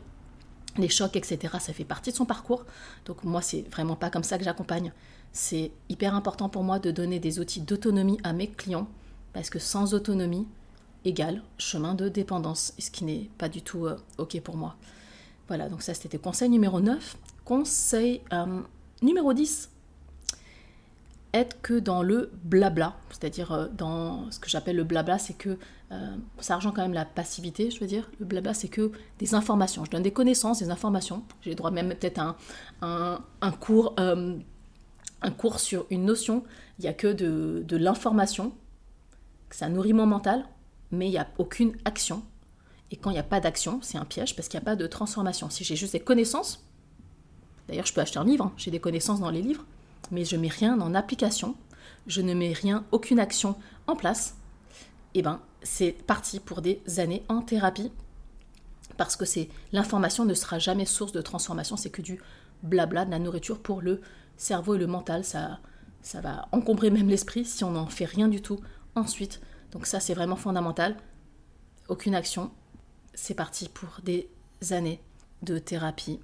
les 0.78 0.88
chocs, 0.88 1.16
etc., 1.16 1.54
ça 1.60 1.72
fait 1.72 1.84
partie 1.84 2.10
de 2.10 2.16
son 2.16 2.26
parcours. 2.26 2.64
Donc 3.06 3.24
moi, 3.24 3.42
c'est 3.42 3.62
vraiment 3.70 3.96
pas 3.96 4.10
comme 4.10 4.22
ça 4.22 4.38
que 4.38 4.44
j'accompagne. 4.44 4.92
C'est 5.32 5.72
hyper 5.88 6.14
important 6.14 6.48
pour 6.48 6.62
moi 6.62 6.78
de 6.78 6.90
donner 6.90 7.18
des 7.18 7.38
outils 7.38 7.60
d'autonomie 7.60 8.18
à 8.24 8.32
mes 8.32 8.48
clients, 8.48 8.88
parce 9.32 9.50
que 9.50 9.58
sans 9.58 9.94
autonomie 9.94 10.46
égale 11.04 11.42
chemin 11.58 11.94
de 11.94 12.08
dépendance, 12.08 12.74
ce 12.78 12.90
qui 12.90 13.04
n'est 13.04 13.30
pas 13.38 13.48
du 13.48 13.62
tout 13.62 13.86
euh, 13.86 13.96
OK 14.18 14.38
pour 14.40 14.56
moi. 14.56 14.76
Voilà, 15.48 15.68
donc 15.68 15.82
ça 15.82 15.94
c'était 15.94 16.18
conseil 16.18 16.48
numéro 16.48 16.80
9. 16.80 17.16
Conseil 17.44 18.20
euh, 18.32 18.60
numéro 19.02 19.32
10, 19.32 19.70
être 21.32 21.60
que 21.62 21.78
dans 21.78 22.02
le 22.02 22.30
blabla, 22.44 22.96
c'est-à-dire 23.10 23.52
euh, 23.52 23.68
dans 23.68 24.30
ce 24.30 24.38
que 24.38 24.48
j'appelle 24.48 24.76
le 24.76 24.84
blabla, 24.84 25.18
c'est 25.18 25.34
que 25.34 25.58
euh, 25.92 26.16
ça 26.38 26.56
rejoint 26.56 26.72
quand 26.72 26.82
même 26.82 26.92
la 26.92 27.04
passivité, 27.04 27.70
je 27.70 27.80
veux 27.80 27.86
dire. 27.86 28.10
Le 28.18 28.26
blabla, 28.26 28.54
c'est 28.54 28.68
que 28.68 28.92
des 29.18 29.34
informations. 29.34 29.84
Je 29.84 29.90
donne 29.90 30.02
des 30.02 30.12
connaissances, 30.12 30.60
des 30.60 30.70
informations. 30.70 31.24
J'ai 31.42 31.54
droit 31.54 31.70
même 31.70 31.88
peut-être 31.88 32.18
à 32.18 32.36
un, 32.82 33.20
un, 33.40 33.50
cours, 33.52 33.94
euh, 33.98 34.36
un 35.22 35.30
cours 35.30 35.60
sur 35.60 35.86
une 35.90 36.04
notion. 36.04 36.44
Il 36.78 36.82
n'y 36.82 36.88
a 36.88 36.94
que 36.94 37.12
de, 37.12 37.64
de 37.66 37.76
l'information. 37.76 38.52
Ça 39.50 39.68
nourrit 39.68 39.92
mon 39.92 40.06
mental, 40.06 40.44
mais 40.92 41.06
il 41.06 41.10
n'y 41.10 41.18
a 41.18 41.28
aucune 41.38 41.76
action. 41.84 42.22
Et 42.90 42.96
quand 42.96 43.10
il 43.10 43.14
n'y 43.14 43.20
a 43.20 43.24
pas 43.24 43.40
d'action, 43.40 43.80
c'est 43.82 43.98
un 43.98 44.04
piège 44.04 44.34
parce 44.34 44.48
qu'il 44.48 44.58
n'y 44.58 44.64
a 44.64 44.66
pas 44.66 44.76
de 44.76 44.86
transformation. 44.86 45.50
Si 45.50 45.64
j'ai 45.64 45.76
juste 45.76 45.92
des 45.92 46.00
connaissances, 46.00 46.64
d'ailleurs 47.68 47.86
je 47.86 47.92
peux 47.92 48.00
acheter 48.00 48.18
un 48.18 48.24
livre, 48.24 48.46
hein. 48.46 48.52
j'ai 48.56 48.70
des 48.70 48.80
connaissances 48.80 49.20
dans 49.20 49.30
les 49.30 49.42
livres, 49.42 49.64
mais 50.10 50.24
je 50.24 50.36
mets 50.36 50.48
rien 50.48 50.80
en 50.80 50.94
application, 50.94 51.56
je 52.06 52.20
ne 52.20 52.34
mets 52.34 52.52
rien, 52.52 52.84
aucune 52.92 53.20
action 53.20 53.56
en 53.86 53.96
place, 53.96 54.36
eh 55.14 55.22
ben 55.22 55.40
c'est 55.62 55.92
parti 55.92 56.40
pour 56.40 56.62
des 56.62 56.80
années 56.98 57.22
en 57.28 57.42
thérapie. 57.42 57.92
Parce 58.96 59.16
que 59.16 59.24
c'est 59.24 59.48
l'information 59.72 60.24
ne 60.24 60.34
sera 60.34 60.58
jamais 60.58 60.84
source 60.84 61.12
de 61.12 61.20
transformation, 61.20 61.76
c'est 61.76 61.90
que 61.90 62.02
du 62.02 62.20
blabla 62.62 63.04
de 63.04 63.10
la 63.10 63.18
nourriture 63.18 63.58
pour 63.58 63.80
le 63.80 64.00
cerveau 64.36 64.74
et 64.74 64.78
le 64.78 64.86
mental, 64.86 65.24
ça 65.24 65.58
ça 66.02 66.20
va 66.20 66.48
encombrer 66.52 66.90
même 66.90 67.08
l'esprit 67.08 67.44
si 67.44 67.62
on 67.62 67.72
n'en 67.72 67.86
fait 67.86 68.06
rien 68.06 68.28
du 68.28 68.40
tout 68.40 68.58
ensuite. 68.94 69.40
Donc 69.72 69.86
ça 69.86 70.00
c'est 70.00 70.14
vraiment 70.14 70.36
fondamental. 70.36 70.96
Aucune 71.88 72.14
action, 72.14 72.50
c'est 73.14 73.34
parti 73.34 73.68
pour 73.68 74.00
des 74.02 74.28
années 74.70 75.00
de 75.42 75.58
thérapie. 75.58 76.20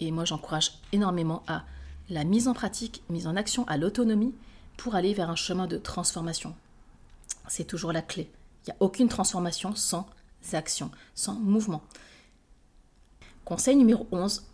Et 0.00 0.10
moi 0.10 0.24
j'encourage 0.24 0.72
énormément 0.92 1.42
à 1.46 1.64
la 2.10 2.24
mise 2.24 2.48
en 2.48 2.54
pratique, 2.54 3.02
mise 3.08 3.26
en 3.26 3.36
action, 3.36 3.66
à 3.66 3.76
l'autonomie 3.76 4.34
pour 4.76 4.94
aller 4.94 5.14
vers 5.14 5.30
un 5.30 5.36
chemin 5.36 5.66
de 5.66 5.76
transformation. 5.76 6.54
C'est 7.48 7.64
toujours 7.64 7.92
la 7.92 8.02
clé. 8.02 8.30
Il 8.62 8.70
n'y 8.70 8.72
a 8.72 8.76
aucune 8.80 9.08
transformation 9.08 9.74
sans 9.74 10.06
action, 10.52 10.90
sans 11.14 11.34
mouvement. 11.34 11.82
Conseil 13.44 13.76
numéro 13.76 14.06
11, 14.12 14.44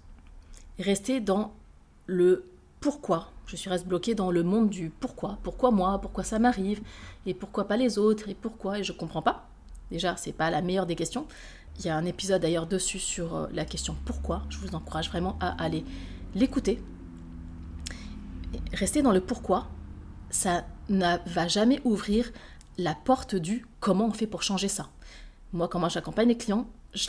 rester 0.79 1.21
dans 1.21 1.53
le 2.07 2.45
pourquoi. 2.81 3.31
Je 3.47 3.57
suis 3.57 3.71
reste 3.71 3.87
bloquée 3.87 4.15
dans 4.15 4.31
le 4.31 4.43
monde 4.43 4.71
du 4.71 4.91
pourquoi. 4.91 5.39
Pourquoi 5.43 5.71
moi? 5.71 6.01
Pourquoi 6.01 6.25
ça 6.25 6.39
m'arrive? 6.39 6.81
Et 7.27 7.35
pourquoi 7.35 7.67
pas 7.67 7.77
les 7.77 7.99
autres? 7.99 8.29
Et 8.29 8.35
pourquoi? 8.35 8.79
Et 8.79 8.85
je 8.85 8.93
ne 8.93 8.99
comprends 8.99 9.23
pas. 9.23 9.49
Déjà, 9.91 10.17
c'est 10.17 10.33
pas 10.33 10.51
la 10.51 10.63
meilleure 10.63 10.87
des 10.87 10.97
questions. 10.97 11.27
Il 11.79 11.87
y 11.87 11.89
a 11.89 11.97
un 11.97 12.05
épisode 12.05 12.43
d'ailleurs 12.43 12.67
dessus 12.67 12.99
sur 12.99 13.35
euh, 13.35 13.47
la 13.53 13.65
question 13.65 13.97
pourquoi. 14.05 14.43
Je 14.51 14.59
vous 14.59 14.75
encourage 14.75 15.09
vraiment 15.09 15.37
à 15.41 15.63
aller 15.63 15.85
l'écouter 16.35 16.83
rester 18.73 19.03
dans 19.03 19.13
le 19.13 19.21
pourquoi, 19.21 19.69
ça 20.31 20.65
ne 20.89 21.17
va 21.27 21.49
jamais 21.49 21.81
ouvrir 21.85 22.31
la 22.79 22.95
porte 22.95 23.35
du 23.35 23.67
comment 23.81 24.07
on 24.07 24.13
fait 24.13 24.27
pour 24.27 24.43
changer 24.43 24.69
ça. 24.69 24.89
Moi, 25.53 25.69
comment 25.69 25.89
j'accompagne 25.89 26.29
les 26.29 26.37
clients, 26.37 26.67
je 26.95 27.09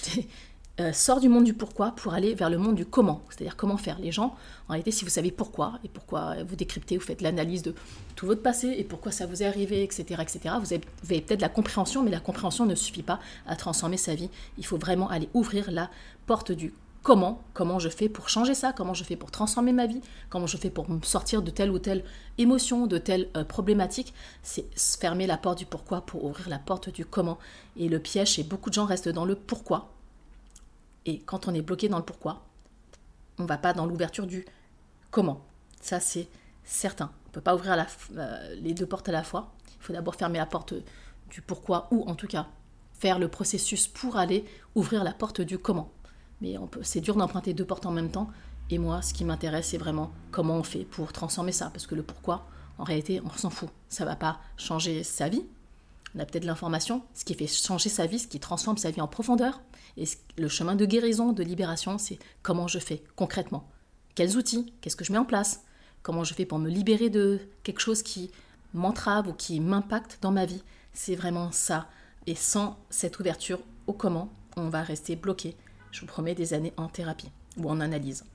euh, 0.80 0.94
sors 0.94 1.20
du 1.20 1.28
monde 1.28 1.44
du 1.44 1.54
pourquoi 1.54 1.92
pour 1.92 2.14
aller 2.14 2.34
vers 2.34 2.50
le 2.50 2.58
monde 2.58 2.76
du 2.76 2.86
comment, 2.86 3.22
c'est-à-dire 3.30 3.56
comment 3.58 3.78
faire. 3.78 4.00
Les 4.00 4.12
gens, 4.12 4.36
en 4.68 4.72
réalité, 4.72 4.92
si 4.92 5.04
vous 5.04 5.12
savez 5.12 5.30
pourquoi 5.30 5.80
et 5.84 5.90
pourquoi 5.90 6.44
vous 6.48 6.56
décryptez, 6.56 6.98
vous 6.98 7.04
faites 7.04 7.22
l'analyse 7.22 7.62
de 7.62 7.76
tout 8.16 8.26
votre 8.26 8.42
passé 8.42 8.74
et 8.78 8.84
pourquoi 8.84 9.12
ça 9.12 9.26
vous 9.26 9.44
est 9.44 9.46
arrivé, 9.46 9.84
etc., 9.84 10.04
etc., 10.22 10.56
vous 10.60 10.74
avez, 10.74 10.82
avez 11.04 11.22
peut-être 11.22 11.42
la 11.42 11.50
compréhension, 11.50 12.04
mais 12.04 12.10
la 12.10 12.22
compréhension 12.22 12.66
ne 12.66 12.76
suffit 12.76 13.04
pas 13.04 13.20
à 13.46 13.56
transformer 13.56 13.98
sa 13.98 14.16
vie. 14.16 14.30
Il 14.58 14.66
faut 14.66 14.78
vraiment 14.78 15.10
aller 15.10 15.30
ouvrir 15.34 15.70
la 15.72 15.90
porte 16.26 16.52
du 16.52 16.74
comment, 17.04 17.42
comment 17.54 17.80
je 17.80 17.90
fais 17.90 18.10
pour 18.10 18.30
changer 18.30 18.54
ça, 18.54 18.74
comment 18.74 18.94
je 18.94 19.04
fais 19.04 19.16
pour 19.16 19.32
transformer 19.32 19.72
ma 19.72 19.88
vie, 19.88 20.02
comment 20.30 20.48
je 20.48 20.58
fais 20.58 20.70
pour 20.70 20.90
me 20.90 21.02
sortir 21.02 21.42
de 21.42 21.52
telle 21.52 21.72
ou 21.72 21.80
telle 21.80 22.04
émotion, 22.38 22.88
de 22.88 22.98
telle 22.98 23.30
euh, 23.36 23.44
problématique. 23.44 24.14
C'est 24.44 24.66
fermer 24.78 25.28
la 25.28 25.38
porte 25.38 25.58
du 25.58 25.66
pourquoi 25.66 26.02
pour 26.02 26.26
ouvrir 26.26 26.50
la 26.50 26.60
porte 26.60 26.90
du 26.90 27.06
comment. 27.06 27.40
Et 27.76 27.90
le 27.90 28.00
piège, 28.00 28.36
c'est 28.36 28.44
beaucoup 28.44 28.70
de 28.70 28.76
gens 28.76 28.86
restent 28.86 29.10
dans 29.10 29.26
le 29.26 29.36
pourquoi. 29.36 29.92
Et 31.06 31.20
quand 31.20 31.48
on 31.48 31.54
est 31.54 31.62
bloqué 31.62 31.90
dans 31.90 31.98
le 31.98 32.06
pourquoi, 32.06 32.46
on 33.40 33.46
va 33.46 33.58
pas 33.58 33.74
dans 33.74 33.86
l'ouverture 33.86 34.28
du 34.28 34.46
comment. 35.10 35.42
Ça, 35.82 36.00
c'est 36.00 36.28
certain. 36.64 37.12
On 37.28 37.32
peut 37.32 37.42
pas 37.42 37.56
ouvrir 37.56 37.86
euh, 38.16 38.56
les 38.56 38.74
deux 38.74 38.86
portes 38.86 39.10
à 39.10 39.12
la 39.12 39.24
fois. 39.24 39.52
Il 39.80 39.84
faut 39.84 39.94
d'abord 39.94 40.16
fermer 40.16 40.38
la 40.38 40.46
porte 40.46 40.76
du 41.30 41.42
pourquoi 41.42 41.88
ou 41.92 42.04
en 42.08 42.14
tout 42.14 42.28
cas 42.28 42.48
faire 42.94 43.18
le 43.18 43.30
processus 43.30 43.88
pour 43.88 44.18
aller 44.18 44.46
ouvrir 44.76 45.04
la 45.04 45.14
porte 45.14 45.42
du 45.42 45.58
comment. 45.58 45.92
Mais 46.42 46.56
c'est 46.82 47.02
dur 47.02 47.16
d'emprunter 47.16 47.54
deux 47.54 47.66
portes 47.66 47.86
en 47.86 47.92
même 47.92 48.10
temps. 48.10 48.30
Et 48.70 48.78
moi, 48.78 49.02
ce 49.02 49.14
qui 49.14 49.26
m'intéresse, 49.26 49.68
c'est 49.68 49.78
vraiment 49.78 50.12
comment 50.32 50.56
on 50.56 50.64
fait 50.64 50.86
pour 50.86 51.14
transformer 51.14 51.52
ça. 51.52 51.70
Parce 51.72 51.88
que 51.88 51.96
le 51.96 52.04
pourquoi, 52.04 52.48
en 52.78 52.84
réalité, 52.84 53.22
on 53.24 53.38
s'en 53.38 53.50
fout. 53.50 53.70
Ça 53.90 54.06
va 54.06 54.16
pas 54.16 54.40
changer 54.58 55.04
sa 55.04 55.30
vie. 55.30 55.46
On 56.16 56.20
a 56.20 56.26
peut-être 56.26 56.46
l'information. 56.46 57.04
Ce 57.14 57.24
qui 57.24 57.34
fait 57.36 57.48
changer 57.48 57.90
sa 57.90 58.06
vie, 58.06 58.20
ce 58.20 58.28
qui 58.28 58.40
transforme 58.40 58.78
sa 58.78 58.92
vie 58.92 59.02
en 59.02 59.08
profondeur. 59.08 59.62
Et 59.98 60.06
le 60.38 60.48
chemin 60.48 60.76
de 60.76 60.86
guérison, 60.86 61.34
de 61.34 61.44
libération, 61.44 61.98
c'est 61.98 62.18
comment 62.42 62.68
je 62.68 62.80
fais 62.80 63.04
concrètement. 63.16 63.70
Quels 64.16 64.38
outils 64.38 64.74
Qu'est-ce 64.82 64.96
que 64.96 65.06
je 65.06 65.12
mets 65.12 65.18
en 65.18 65.26
place? 65.26 65.64
Comment 66.02 66.24
je 66.24 66.34
fais 66.34 66.46
pour 66.46 66.60
me 66.60 66.70
libérer 66.70 67.10
de 67.10 67.40
quelque 67.64 67.80
chose 67.80 68.02
qui 68.02 68.32
m'entrave 68.74 69.28
ou 69.28 69.34
qui 69.34 69.60
m'impacte 69.60 70.18
dans 70.22 70.32
ma 70.32 70.46
vie? 70.46 70.64
C'est 70.94 71.16
vraiment 71.16 71.52
ça. 71.52 71.88
Et 72.26 72.36
sans 72.36 72.78
cette 72.90 73.20
ouverture 73.20 73.60
au 73.88 73.94
comment, 73.94 74.30
on 74.58 74.70
va 74.70 74.82
rester 74.82 75.16
bloqué 75.16 75.56
je 75.92 76.02
vous 76.02 76.08
promets 76.08 76.36
des 76.36 76.54
années 76.54 76.74
en 76.78 76.88
thérapie 76.88 77.30
ou 77.58 77.70
en 77.70 77.80
analyse. 77.80 78.26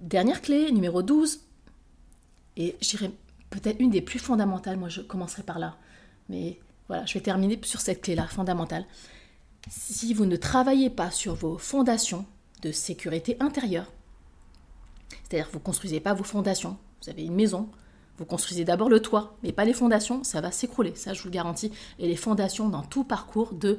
Dernière 0.00 0.42
clé, 0.42 0.70
numéro 0.70 1.02
12, 1.02 1.40
et 2.56 2.76
j'irai 2.80 3.10
peut-être 3.50 3.80
une 3.80 3.90
des 3.90 4.02
plus 4.02 4.18
fondamentales, 4.18 4.76
moi 4.76 4.88
je 4.88 5.00
commencerai 5.00 5.42
par 5.42 5.58
là, 5.58 5.76
mais 6.28 6.60
voilà, 6.88 7.06
je 7.06 7.14
vais 7.14 7.20
terminer 7.20 7.58
sur 7.62 7.80
cette 7.80 8.02
clé-là, 8.02 8.26
fondamentale. 8.26 8.84
Si 9.70 10.12
vous 10.12 10.26
ne 10.26 10.36
travaillez 10.36 10.90
pas 10.90 11.10
sur 11.10 11.34
vos 11.34 11.56
fondations 11.56 12.26
de 12.62 12.70
sécurité 12.70 13.36
intérieure, 13.40 13.90
c'est-à-dire 15.22 15.48
vous 15.52 15.58
ne 15.58 15.64
construisez 15.64 16.00
pas 16.00 16.12
vos 16.12 16.24
fondations, 16.24 16.76
vous 17.02 17.10
avez 17.10 17.24
une 17.24 17.34
maison, 17.34 17.70
vous 18.18 18.24
construisez 18.24 18.64
d'abord 18.64 18.88
le 18.88 19.00
toit, 19.00 19.36
mais 19.42 19.52
pas 19.52 19.64
les 19.64 19.72
fondations, 19.72 20.22
ça 20.22 20.40
va 20.40 20.52
s'écrouler, 20.52 20.94
ça 20.94 21.14
je 21.14 21.20
vous 21.20 21.28
le 21.28 21.32
garantis. 21.32 21.72
Et 21.98 22.06
les 22.06 22.16
fondations 22.16 22.68
dans 22.68 22.82
tout 22.82 23.04
parcours 23.04 23.54
de 23.54 23.78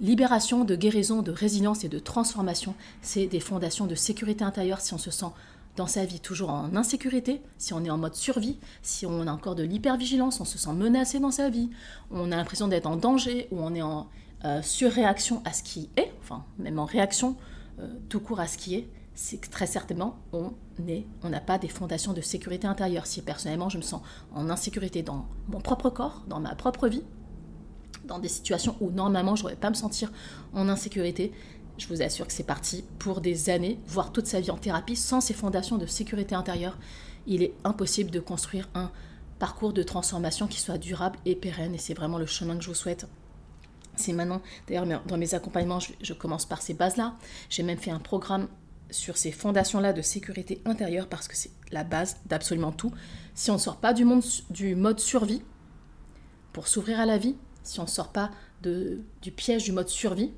libération, 0.00 0.64
de 0.64 0.76
guérison, 0.76 1.22
de 1.22 1.32
résilience 1.32 1.84
et 1.84 1.88
de 1.88 1.98
transformation, 1.98 2.74
c'est 3.02 3.26
des 3.26 3.40
fondations 3.40 3.86
de 3.86 3.94
sécurité 3.94 4.44
intérieure 4.44 4.80
si 4.80 4.94
on 4.94 4.98
se 4.98 5.10
sent 5.10 5.26
dans 5.76 5.86
sa 5.86 6.04
vie 6.04 6.20
toujours 6.20 6.50
en 6.50 6.76
insécurité, 6.76 7.40
si 7.56 7.72
on 7.72 7.84
est 7.84 7.90
en 7.90 7.96
mode 7.96 8.14
survie, 8.14 8.58
si 8.82 9.06
on 9.06 9.26
a 9.26 9.32
encore 9.32 9.54
de 9.54 9.62
l'hypervigilance, 9.62 10.40
on 10.40 10.44
se 10.44 10.58
sent 10.58 10.72
menacé 10.72 11.18
dans 11.18 11.30
sa 11.30 11.48
vie, 11.48 11.70
on 12.10 12.30
a 12.30 12.36
l'impression 12.36 12.68
d'être 12.68 12.86
en 12.86 12.96
danger 12.96 13.48
ou 13.50 13.60
on 13.60 13.74
est 13.74 13.82
en 13.82 14.08
euh, 14.44 14.60
surréaction 14.60 15.40
à 15.44 15.52
ce 15.52 15.62
qui 15.62 15.88
est, 15.96 16.12
enfin 16.20 16.44
même 16.58 16.78
en 16.78 16.84
réaction 16.84 17.36
euh, 17.78 17.86
tout 18.08 18.20
court 18.20 18.40
à 18.40 18.48
ce 18.48 18.58
qui 18.58 18.74
est, 18.74 18.88
c'est 19.14 19.38
que 19.38 19.48
très 19.48 19.66
certainement 19.66 20.18
on 20.32 20.52
on 21.22 21.28
n'a 21.28 21.40
pas 21.40 21.58
des 21.58 21.68
fondations 21.68 22.12
de 22.12 22.20
sécurité 22.20 22.66
intérieure. 22.66 23.06
Si 23.06 23.22
personnellement 23.22 23.68
je 23.68 23.76
me 23.76 23.82
sens 23.82 24.00
en 24.34 24.50
insécurité 24.50 25.02
dans 25.02 25.26
mon 25.48 25.60
propre 25.60 25.90
corps, 25.90 26.22
dans 26.28 26.40
ma 26.40 26.54
propre 26.54 26.88
vie, 26.88 27.04
dans 28.06 28.18
des 28.18 28.28
situations 28.28 28.76
où 28.80 28.90
normalement 28.90 29.36
je 29.36 29.42
n'aurais 29.42 29.56
pas 29.56 29.70
me 29.70 29.74
sentir 29.74 30.12
en 30.52 30.68
insécurité. 30.68 31.32
Je 31.78 31.88
vous 31.88 32.02
assure 32.02 32.26
que 32.26 32.32
c'est 32.32 32.42
parti 32.42 32.84
pour 32.98 33.20
des 33.20 33.50
années, 33.50 33.78
voire 33.86 34.12
toute 34.12 34.26
sa 34.26 34.40
vie 34.40 34.50
en 34.50 34.58
thérapie, 34.58 34.96
sans 34.96 35.20
ces 35.20 35.34
fondations 35.34 35.78
de 35.78 35.86
sécurité 35.86 36.34
intérieure. 36.34 36.78
Il 37.26 37.42
est 37.42 37.54
impossible 37.64 38.10
de 38.10 38.20
construire 38.20 38.68
un 38.74 38.90
parcours 39.38 39.72
de 39.72 39.82
transformation 39.82 40.46
qui 40.46 40.60
soit 40.60 40.78
durable 40.78 41.18
et 41.24 41.34
pérenne, 41.34 41.74
et 41.74 41.78
c'est 41.78 41.94
vraiment 41.94 42.18
le 42.18 42.26
chemin 42.26 42.56
que 42.56 42.62
je 42.62 42.68
vous 42.68 42.74
souhaite. 42.74 43.06
C'est 43.96 44.12
maintenant, 44.12 44.40
d'ailleurs, 44.68 45.02
dans 45.06 45.18
mes 45.18 45.34
accompagnements, 45.34 45.80
je, 45.80 46.12
commence 46.12 46.46
par 46.46 46.62
ces 46.62 46.74
bases-là. 46.74 47.16
J'ai 47.50 47.62
même 47.62 47.78
fait 47.78 47.90
un 47.90 47.98
programme 47.98 48.48
sur 48.90 49.16
ces 49.16 49.32
fondations-là 49.32 49.92
de 49.92 50.02
sécurité 50.02 50.60
intérieure 50.64 51.08
parce 51.08 51.28
que 51.28 51.36
c'est 51.36 51.50
la 51.70 51.84
base 51.84 52.18
d'absolument 52.26 52.72
tout. 52.72 52.92
Si 53.34 53.50
on 53.50 53.54
ne 53.54 53.58
sort 53.58 53.78
pas 53.78 53.92
du, 53.92 54.04
monde, 54.04 54.22
du 54.50 54.74
mode 54.76 55.00
survie 55.00 55.42
pour 56.52 56.68
s'ouvrir 56.68 57.00
à 57.00 57.06
la 57.06 57.18
vie, 57.18 57.36
si 57.62 57.80
on 57.80 57.84
ne 57.84 57.88
sort 57.88 58.12
pas 58.12 58.30
de, 58.62 59.00
du 59.22 59.30
piège 59.30 59.64
du 59.64 59.72
mode 59.72 59.88
survie, 59.88 60.32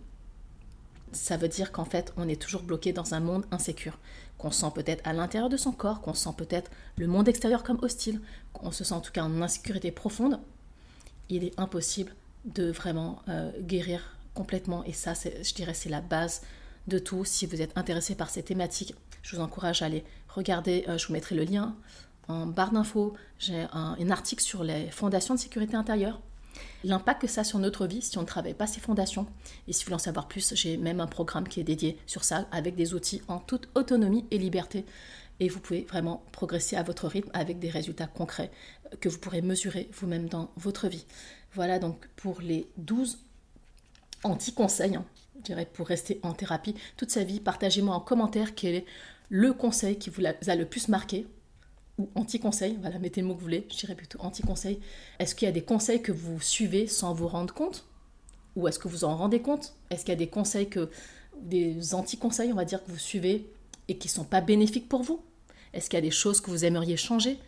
ça 1.12 1.36
veut 1.36 1.48
dire 1.48 1.72
qu'en 1.72 1.84
fait, 1.84 2.12
on 2.16 2.28
est 2.28 2.40
toujours 2.40 2.62
bloqué 2.62 2.92
dans 2.92 3.14
un 3.14 3.20
monde 3.20 3.44
insécure, 3.50 3.98
qu'on 4.38 4.50
sent 4.50 4.70
peut-être 4.74 5.06
à 5.06 5.12
l'intérieur 5.12 5.48
de 5.48 5.56
son 5.56 5.72
corps, 5.72 6.00
qu'on 6.00 6.14
sent 6.14 6.30
peut-être 6.36 6.70
le 6.96 7.06
monde 7.06 7.28
extérieur 7.28 7.62
comme 7.62 7.78
hostile, 7.82 8.20
qu'on 8.52 8.72
se 8.72 8.84
sent 8.84 8.94
en 8.94 9.00
tout 9.00 9.12
cas 9.12 9.22
en 9.22 9.42
insécurité 9.42 9.90
profonde. 9.90 10.40
Il 11.28 11.44
est 11.44 11.58
impossible 11.58 12.14
de 12.44 12.70
vraiment 12.70 13.22
euh, 13.28 13.50
guérir 13.60 14.16
complètement. 14.34 14.84
Et 14.84 14.92
ça, 14.92 15.14
je 15.14 15.54
dirais, 15.54 15.74
c'est 15.74 15.88
la 15.88 16.00
base 16.00 16.42
de 16.88 16.98
tout. 16.98 17.24
Si 17.24 17.46
vous 17.46 17.62
êtes 17.62 17.76
intéressé 17.78 18.14
par 18.14 18.28
ces 18.28 18.42
thématiques, 18.42 18.94
je 19.22 19.36
vous 19.36 19.42
encourage 19.42 19.82
à 19.82 19.86
aller 19.86 20.04
regarder. 20.28 20.84
Euh, 20.88 20.98
je 20.98 21.06
vous 21.06 21.12
mettrai 21.12 21.34
le 21.34 21.44
lien 21.44 21.74
en 22.28 22.46
barre 22.46 22.72
d'infos. 22.72 23.14
J'ai 23.38 23.62
un, 23.72 23.96
un, 23.98 24.10
article 24.10 24.42
sur 24.42 24.64
les 24.64 24.90
fondations 24.90 25.34
de 25.34 25.40
sécurité 25.40 25.76
intérieure. 25.76 26.20
L'impact 26.84 27.22
que 27.22 27.26
ça 27.26 27.42
a 27.42 27.44
sur 27.44 27.58
notre 27.58 27.86
vie 27.86 28.02
si 28.02 28.18
on 28.18 28.22
ne 28.22 28.26
travaille 28.26 28.54
pas 28.54 28.66
ces 28.66 28.80
fondations. 28.80 29.26
Et 29.68 29.72
si 29.72 29.80
vous 29.80 29.86
voulez 29.86 29.96
en 29.96 29.98
savoir 29.98 30.28
plus, 30.28 30.54
j'ai 30.54 30.76
même 30.76 31.00
un 31.00 31.06
programme 31.06 31.48
qui 31.48 31.60
est 31.60 31.64
dédié 31.64 31.98
sur 32.06 32.24
ça 32.24 32.46
avec 32.52 32.74
des 32.74 32.94
outils 32.94 33.22
en 33.28 33.38
toute 33.38 33.68
autonomie 33.74 34.26
et 34.30 34.38
liberté. 34.38 34.84
Et 35.40 35.48
vous 35.48 35.60
pouvez 35.60 35.82
vraiment 35.82 36.22
progresser 36.32 36.76
à 36.76 36.82
votre 36.82 37.08
rythme 37.08 37.30
avec 37.32 37.58
des 37.58 37.70
résultats 37.70 38.06
concrets 38.06 38.50
que 39.00 39.08
vous 39.08 39.18
pourrez 39.18 39.42
mesurer 39.42 39.88
vous-même 39.92 40.28
dans 40.28 40.50
votre 40.56 40.88
vie. 40.88 41.06
Voilà 41.54 41.78
donc 41.78 42.08
pour 42.16 42.40
les 42.40 42.68
12 42.76 43.18
anti-conseils, 44.22 44.96
hein, 44.96 45.04
je 45.36 45.42
dirais, 45.42 45.66
pour 45.66 45.86
rester 45.86 46.20
en 46.22 46.32
thérapie 46.32 46.74
toute 46.96 47.10
sa 47.10 47.24
vie. 47.24 47.40
Partagez-moi 47.40 47.94
en 47.94 48.00
commentaire 48.00 48.54
quel 48.54 48.74
est 48.74 48.86
le 49.28 49.52
conseil 49.52 49.98
qui 49.98 50.10
vous 50.10 50.22
a 50.24 50.54
le 50.54 50.66
plus 50.66 50.88
marqué 50.88 51.26
ou 51.98 52.10
anti-conseil, 52.14 52.76
voilà, 52.80 52.98
mettez 52.98 53.20
le 53.20 53.28
mot 53.28 53.34
que 53.34 53.38
vous 53.38 53.44
voulez, 53.44 53.66
je 53.70 53.76
dirais 53.76 53.94
plutôt 53.94 54.18
anti-conseil. 54.20 54.80
Est-ce 55.18 55.34
qu'il 55.34 55.46
y 55.46 55.48
a 55.48 55.52
des 55.52 55.62
conseils 55.62 56.02
que 56.02 56.12
vous 56.12 56.40
suivez 56.40 56.86
sans 56.86 57.14
vous 57.14 57.28
rendre 57.28 57.54
compte? 57.54 57.86
Ou 58.56 58.68
est-ce 58.68 58.78
que 58.78 58.88
vous 58.88 59.04
en 59.04 59.16
rendez 59.16 59.40
compte? 59.40 59.74
Est-ce 59.90 60.04
qu'il 60.04 60.12
y 60.12 60.16
a 60.16 60.18
des 60.18 60.28
conseils 60.28 60.68
que, 60.68 60.90
des 61.40 61.94
anti-conseils, 61.94 62.52
on 62.52 62.56
va 62.56 62.64
dire, 62.64 62.84
que 62.84 62.90
vous 62.90 62.98
suivez 62.98 63.48
et 63.88 63.96
qui 63.96 64.08
ne 64.08 64.12
sont 64.12 64.24
pas 64.24 64.40
bénéfiques 64.40 64.88
pour 64.88 65.02
vous? 65.02 65.22
Est-ce 65.72 65.88
qu'il 65.88 65.96
y 65.96 66.02
a 66.02 66.02
des 66.02 66.10
choses 66.10 66.40
que 66.40 66.50
vous 66.50 66.64
aimeriez 66.64 66.96
changer? 66.96 67.38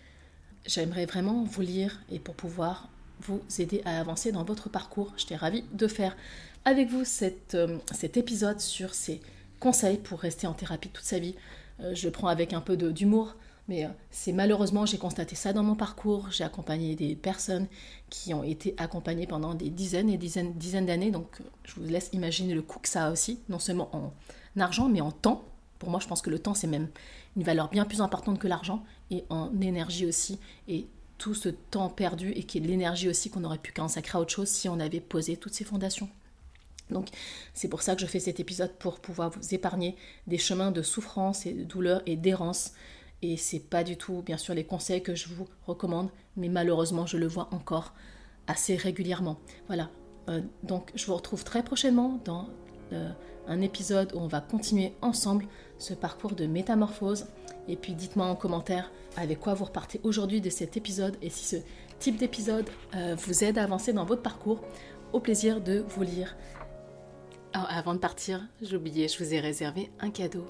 J'aimerais 0.64 1.06
vraiment 1.06 1.44
vous 1.44 1.62
lire 1.62 2.00
et 2.10 2.18
pour 2.18 2.34
pouvoir 2.34 2.88
vous 3.20 3.40
aider 3.58 3.82
à 3.84 4.00
avancer 4.00 4.32
dans 4.32 4.44
votre 4.44 4.68
parcours. 4.68 5.12
J'étais 5.16 5.36
ravie 5.36 5.64
de 5.72 5.86
faire 5.86 6.16
avec 6.64 6.88
vous 6.88 7.04
euh, 7.54 7.78
cet 7.92 8.16
épisode 8.16 8.60
sur 8.60 8.94
ces 8.94 9.20
conseils 9.60 9.96
pour 9.96 10.20
rester 10.20 10.46
en 10.46 10.52
thérapie 10.52 10.88
toute 10.88 11.04
sa 11.04 11.18
vie. 11.18 11.34
Euh, 11.80 11.94
je 11.94 12.08
prends 12.08 12.28
avec 12.28 12.52
un 12.52 12.60
peu 12.60 12.76
d'humour, 12.76 13.36
mais 13.68 13.84
euh, 13.84 13.88
c'est 14.10 14.32
malheureusement, 14.32 14.86
j'ai 14.86 14.98
constaté 14.98 15.34
ça 15.34 15.52
dans 15.52 15.62
mon 15.62 15.74
parcours. 15.74 16.30
J'ai 16.30 16.44
accompagné 16.44 16.94
des 16.94 17.16
personnes 17.16 17.66
qui 18.10 18.32
ont 18.32 18.44
été 18.44 18.74
accompagnées 18.78 19.26
pendant 19.26 19.54
des 19.54 19.70
dizaines 19.70 20.08
et 20.08 20.18
dizaines, 20.18 20.54
dizaines 20.54 20.86
d'années. 20.86 21.10
Donc 21.10 21.40
je 21.64 21.74
vous 21.74 21.86
laisse 21.86 22.10
imaginer 22.12 22.54
le 22.54 22.62
coût 22.62 22.78
que 22.78 22.88
ça 22.88 23.06
a 23.06 23.10
aussi, 23.10 23.40
non 23.48 23.58
seulement 23.58 23.88
en 23.94 24.12
argent, 24.60 24.88
mais 24.88 25.00
en 25.00 25.10
temps. 25.10 25.44
Pour 25.78 25.90
moi, 25.90 26.00
je 26.00 26.06
pense 26.06 26.22
que 26.22 26.30
le 26.30 26.38
temps, 26.38 26.54
c'est 26.54 26.66
même 26.66 26.88
une 27.36 27.42
valeur 27.42 27.68
bien 27.68 27.84
plus 27.84 28.00
importante 28.00 28.38
que 28.38 28.48
l'argent, 28.48 28.82
et 29.10 29.24
en 29.28 29.50
énergie 29.60 30.06
aussi. 30.06 30.38
Et 30.68 30.86
tout 31.18 31.34
ce 31.34 31.48
temps 31.48 31.88
perdu 31.88 32.30
et 32.32 32.42
qui 32.42 32.58
est 32.58 32.60
de 32.60 32.68
l'énergie 32.68 33.08
aussi 33.08 33.30
qu'on 33.30 33.44
aurait 33.44 33.58
pu 33.58 33.72
consacrer 33.72 34.18
à 34.18 34.20
autre 34.20 34.32
chose 34.32 34.48
si 34.48 34.68
on 34.68 34.80
avait 34.80 35.00
posé 35.00 35.36
toutes 35.36 35.54
ces 35.54 35.64
fondations. 35.64 36.08
Donc 36.90 37.08
c'est 37.54 37.68
pour 37.68 37.82
ça 37.82 37.94
que 37.94 38.00
je 38.00 38.06
fais 38.06 38.20
cet 38.20 38.38
épisode 38.38 38.72
pour 38.78 39.00
pouvoir 39.00 39.30
vous 39.30 39.54
épargner 39.54 39.96
des 40.26 40.38
chemins 40.38 40.70
de 40.70 40.82
souffrance 40.82 41.46
et 41.46 41.52
de 41.52 41.64
douleur 41.64 42.02
et 42.06 42.16
d'errance. 42.16 42.72
Et 43.22 43.36
c'est 43.36 43.60
pas 43.60 43.82
du 43.82 43.96
tout, 43.96 44.22
bien 44.22 44.36
sûr, 44.36 44.54
les 44.54 44.64
conseils 44.64 45.02
que 45.02 45.14
je 45.14 45.28
vous 45.28 45.48
recommande, 45.66 46.10
mais 46.36 46.48
malheureusement, 46.48 47.06
je 47.06 47.16
le 47.16 47.26
vois 47.26 47.48
encore 47.52 47.94
assez 48.46 48.76
régulièrement. 48.76 49.38
Voilà. 49.66 49.90
Euh, 50.28 50.40
donc 50.62 50.90
je 50.94 51.06
vous 51.06 51.14
retrouve 51.14 51.44
très 51.44 51.62
prochainement 51.62 52.20
dans 52.24 52.48
euh, 52.92 53.10
un 53.46 53.60
épisode 53.60 54.12
où 54.14 54.18
on 54.18 54.26
va 54.26 54.40
continuer 54.40 54.92
ensemble 55.02 55.46
ce 55.78 55.94
parcours 55.94 56.34
de 56.34 56.46
métamorphose. 56.46 57.26
Et 57.68 57.76
puis 57.76 57.94
dites-moi 57.94 58.26
en 58.26 58.36
commentaire 58.36 58.90
avec 59.16 59.40
quoi 59.40 59.54
vous 59.54 59.64
repartez 59.64 60.00
aujourd'hui 60.02 60.40
de 60.40 60.50
cet 60.50 60.76
épisode 60.76 61.16
et 61.22 61.30
si 61.30 61.44
ce 61.44 61.56
type 61.98 62.16
d'épisode 62.16 62.68
euh, 62.94 63.16
vous 63.18 63.44
aide 63.44 63.58
à 63.58 63.64
avancer 63.64 63.92
dans 63.92 64.04
votre 64.04 64.22
parcours. 64.22 64.60
Au 65.12 65.20
plaisir 65.20 65.60
de 65.60 65.84
vous 65.88 66.02
lire. 66.02 66.36
avant 67.52 67.94
de 67.94 67.98
partir, 67.98 68.46
oublié, 68.74 69.08
je 69.08 69.22
vous 69.22 69.32
ai 69.32 69.40
réservé 69.40 69.90
un 70.00 70.10
cadeau. 70.10 70.44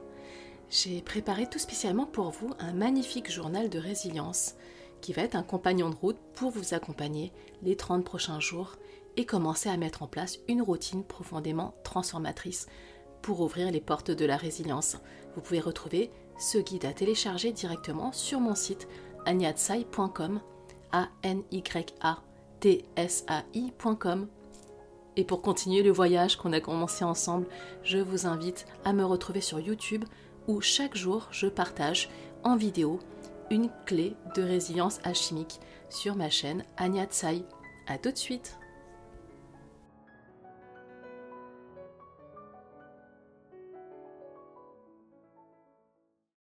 J'ai 0.70 1.00
préparé 1.00 1.48
tout 1.48 1.58
spécialement 1.58 2.06
pour 2.06 2.30
vous 2.30 2.50
un 2.58 2.72
magnifique 2.72 3.30
journal 3.30 3.68
de 3.68 3.78
résilience 3.78 4.54
qui 5.00 5.12
va 5.12 5.22
être 5.22 5.36
un 5.36 5.42
compagnon 5.42 5.90
de 5.90 5.94
route 5.94 6.18
pour 6.34 6.50
vous 6.50 6.74
accompagner 6.74 7.32
les 7.62 7.76
30 7.76 8.04
prochains 8.04 8.40
jours 8.40 8.76
et 9.16 9.24
commencer 9.24 9.68
à 9.68 9.76
mettre 9.76 10.02
en 10.02 10.08
place 10.08 10.38
une 10.48 10.62
routine 10.62 11.04
profondément 11.04 11.74
transformatrice 11.84 12.66
pour 13.22 13.40
ouvrir 13.40 13.70
les 13.70 13.80
portes 13.80 14.10
de 14.10 14.24
la 14.24 14.36
résilience. 14.36 14.96
Vous 15.34 15.40
pouvez 15.40 15.60
retrouver 15.60 16.10
ce 16.38 16.58
guide 16.58 16.84
à 16.84 16.92
télécharger 16.92 17.52
directement 17.52 18.12
sur 18.12 18.40
mon 18.40 18.54
site 18.54 18.88
agnatsai.com 19.24 20.40
a 20.92 21.08
n 21.22 21.42
y 21.50 21.62
a 22.00 22.22
t 22.60 22.84
s 22.96 23.24
a 23.28 23.42
i.com 23.54 24.28
et 25.16 25.24
pour 25.24 25.40
continuer 25.40 25.82
le 25.82 25.90
voyage 25.90 26.36
qu'on 26.36 26.52
a 26.52 26.60
commencé 26.60 27.02
ensemble, 27.02 27.46
je 27.82 27.98
vous 27.98 28.26
invite 28.26 28.66
à 28.84 28.92
me 28.92 29.04
retrouver 29.04 29.40
sur 29.40 29.58
YouTube 29.58 30.04
où 30.48 30.60
chaque 30.60 30.96
jour 30.96 31.28
je 31.30 31.46
partage 31.46 32.08
en 32.44 32.56
vidéo 32.56 33.00
une 33.50 33.70
clé 33.84 34.14
de 34.34 34.42
résilience 34.42 34.98
alchimique 35.04 35.60
sur 35.88 36.16
ma 36.16 36.30
chaîne 36.30 36.64
Tsai. 36.78 37.44
A 37.86 37.98
tout 37.98 38.10
de 38.10 38.16
suite 38.16 38.58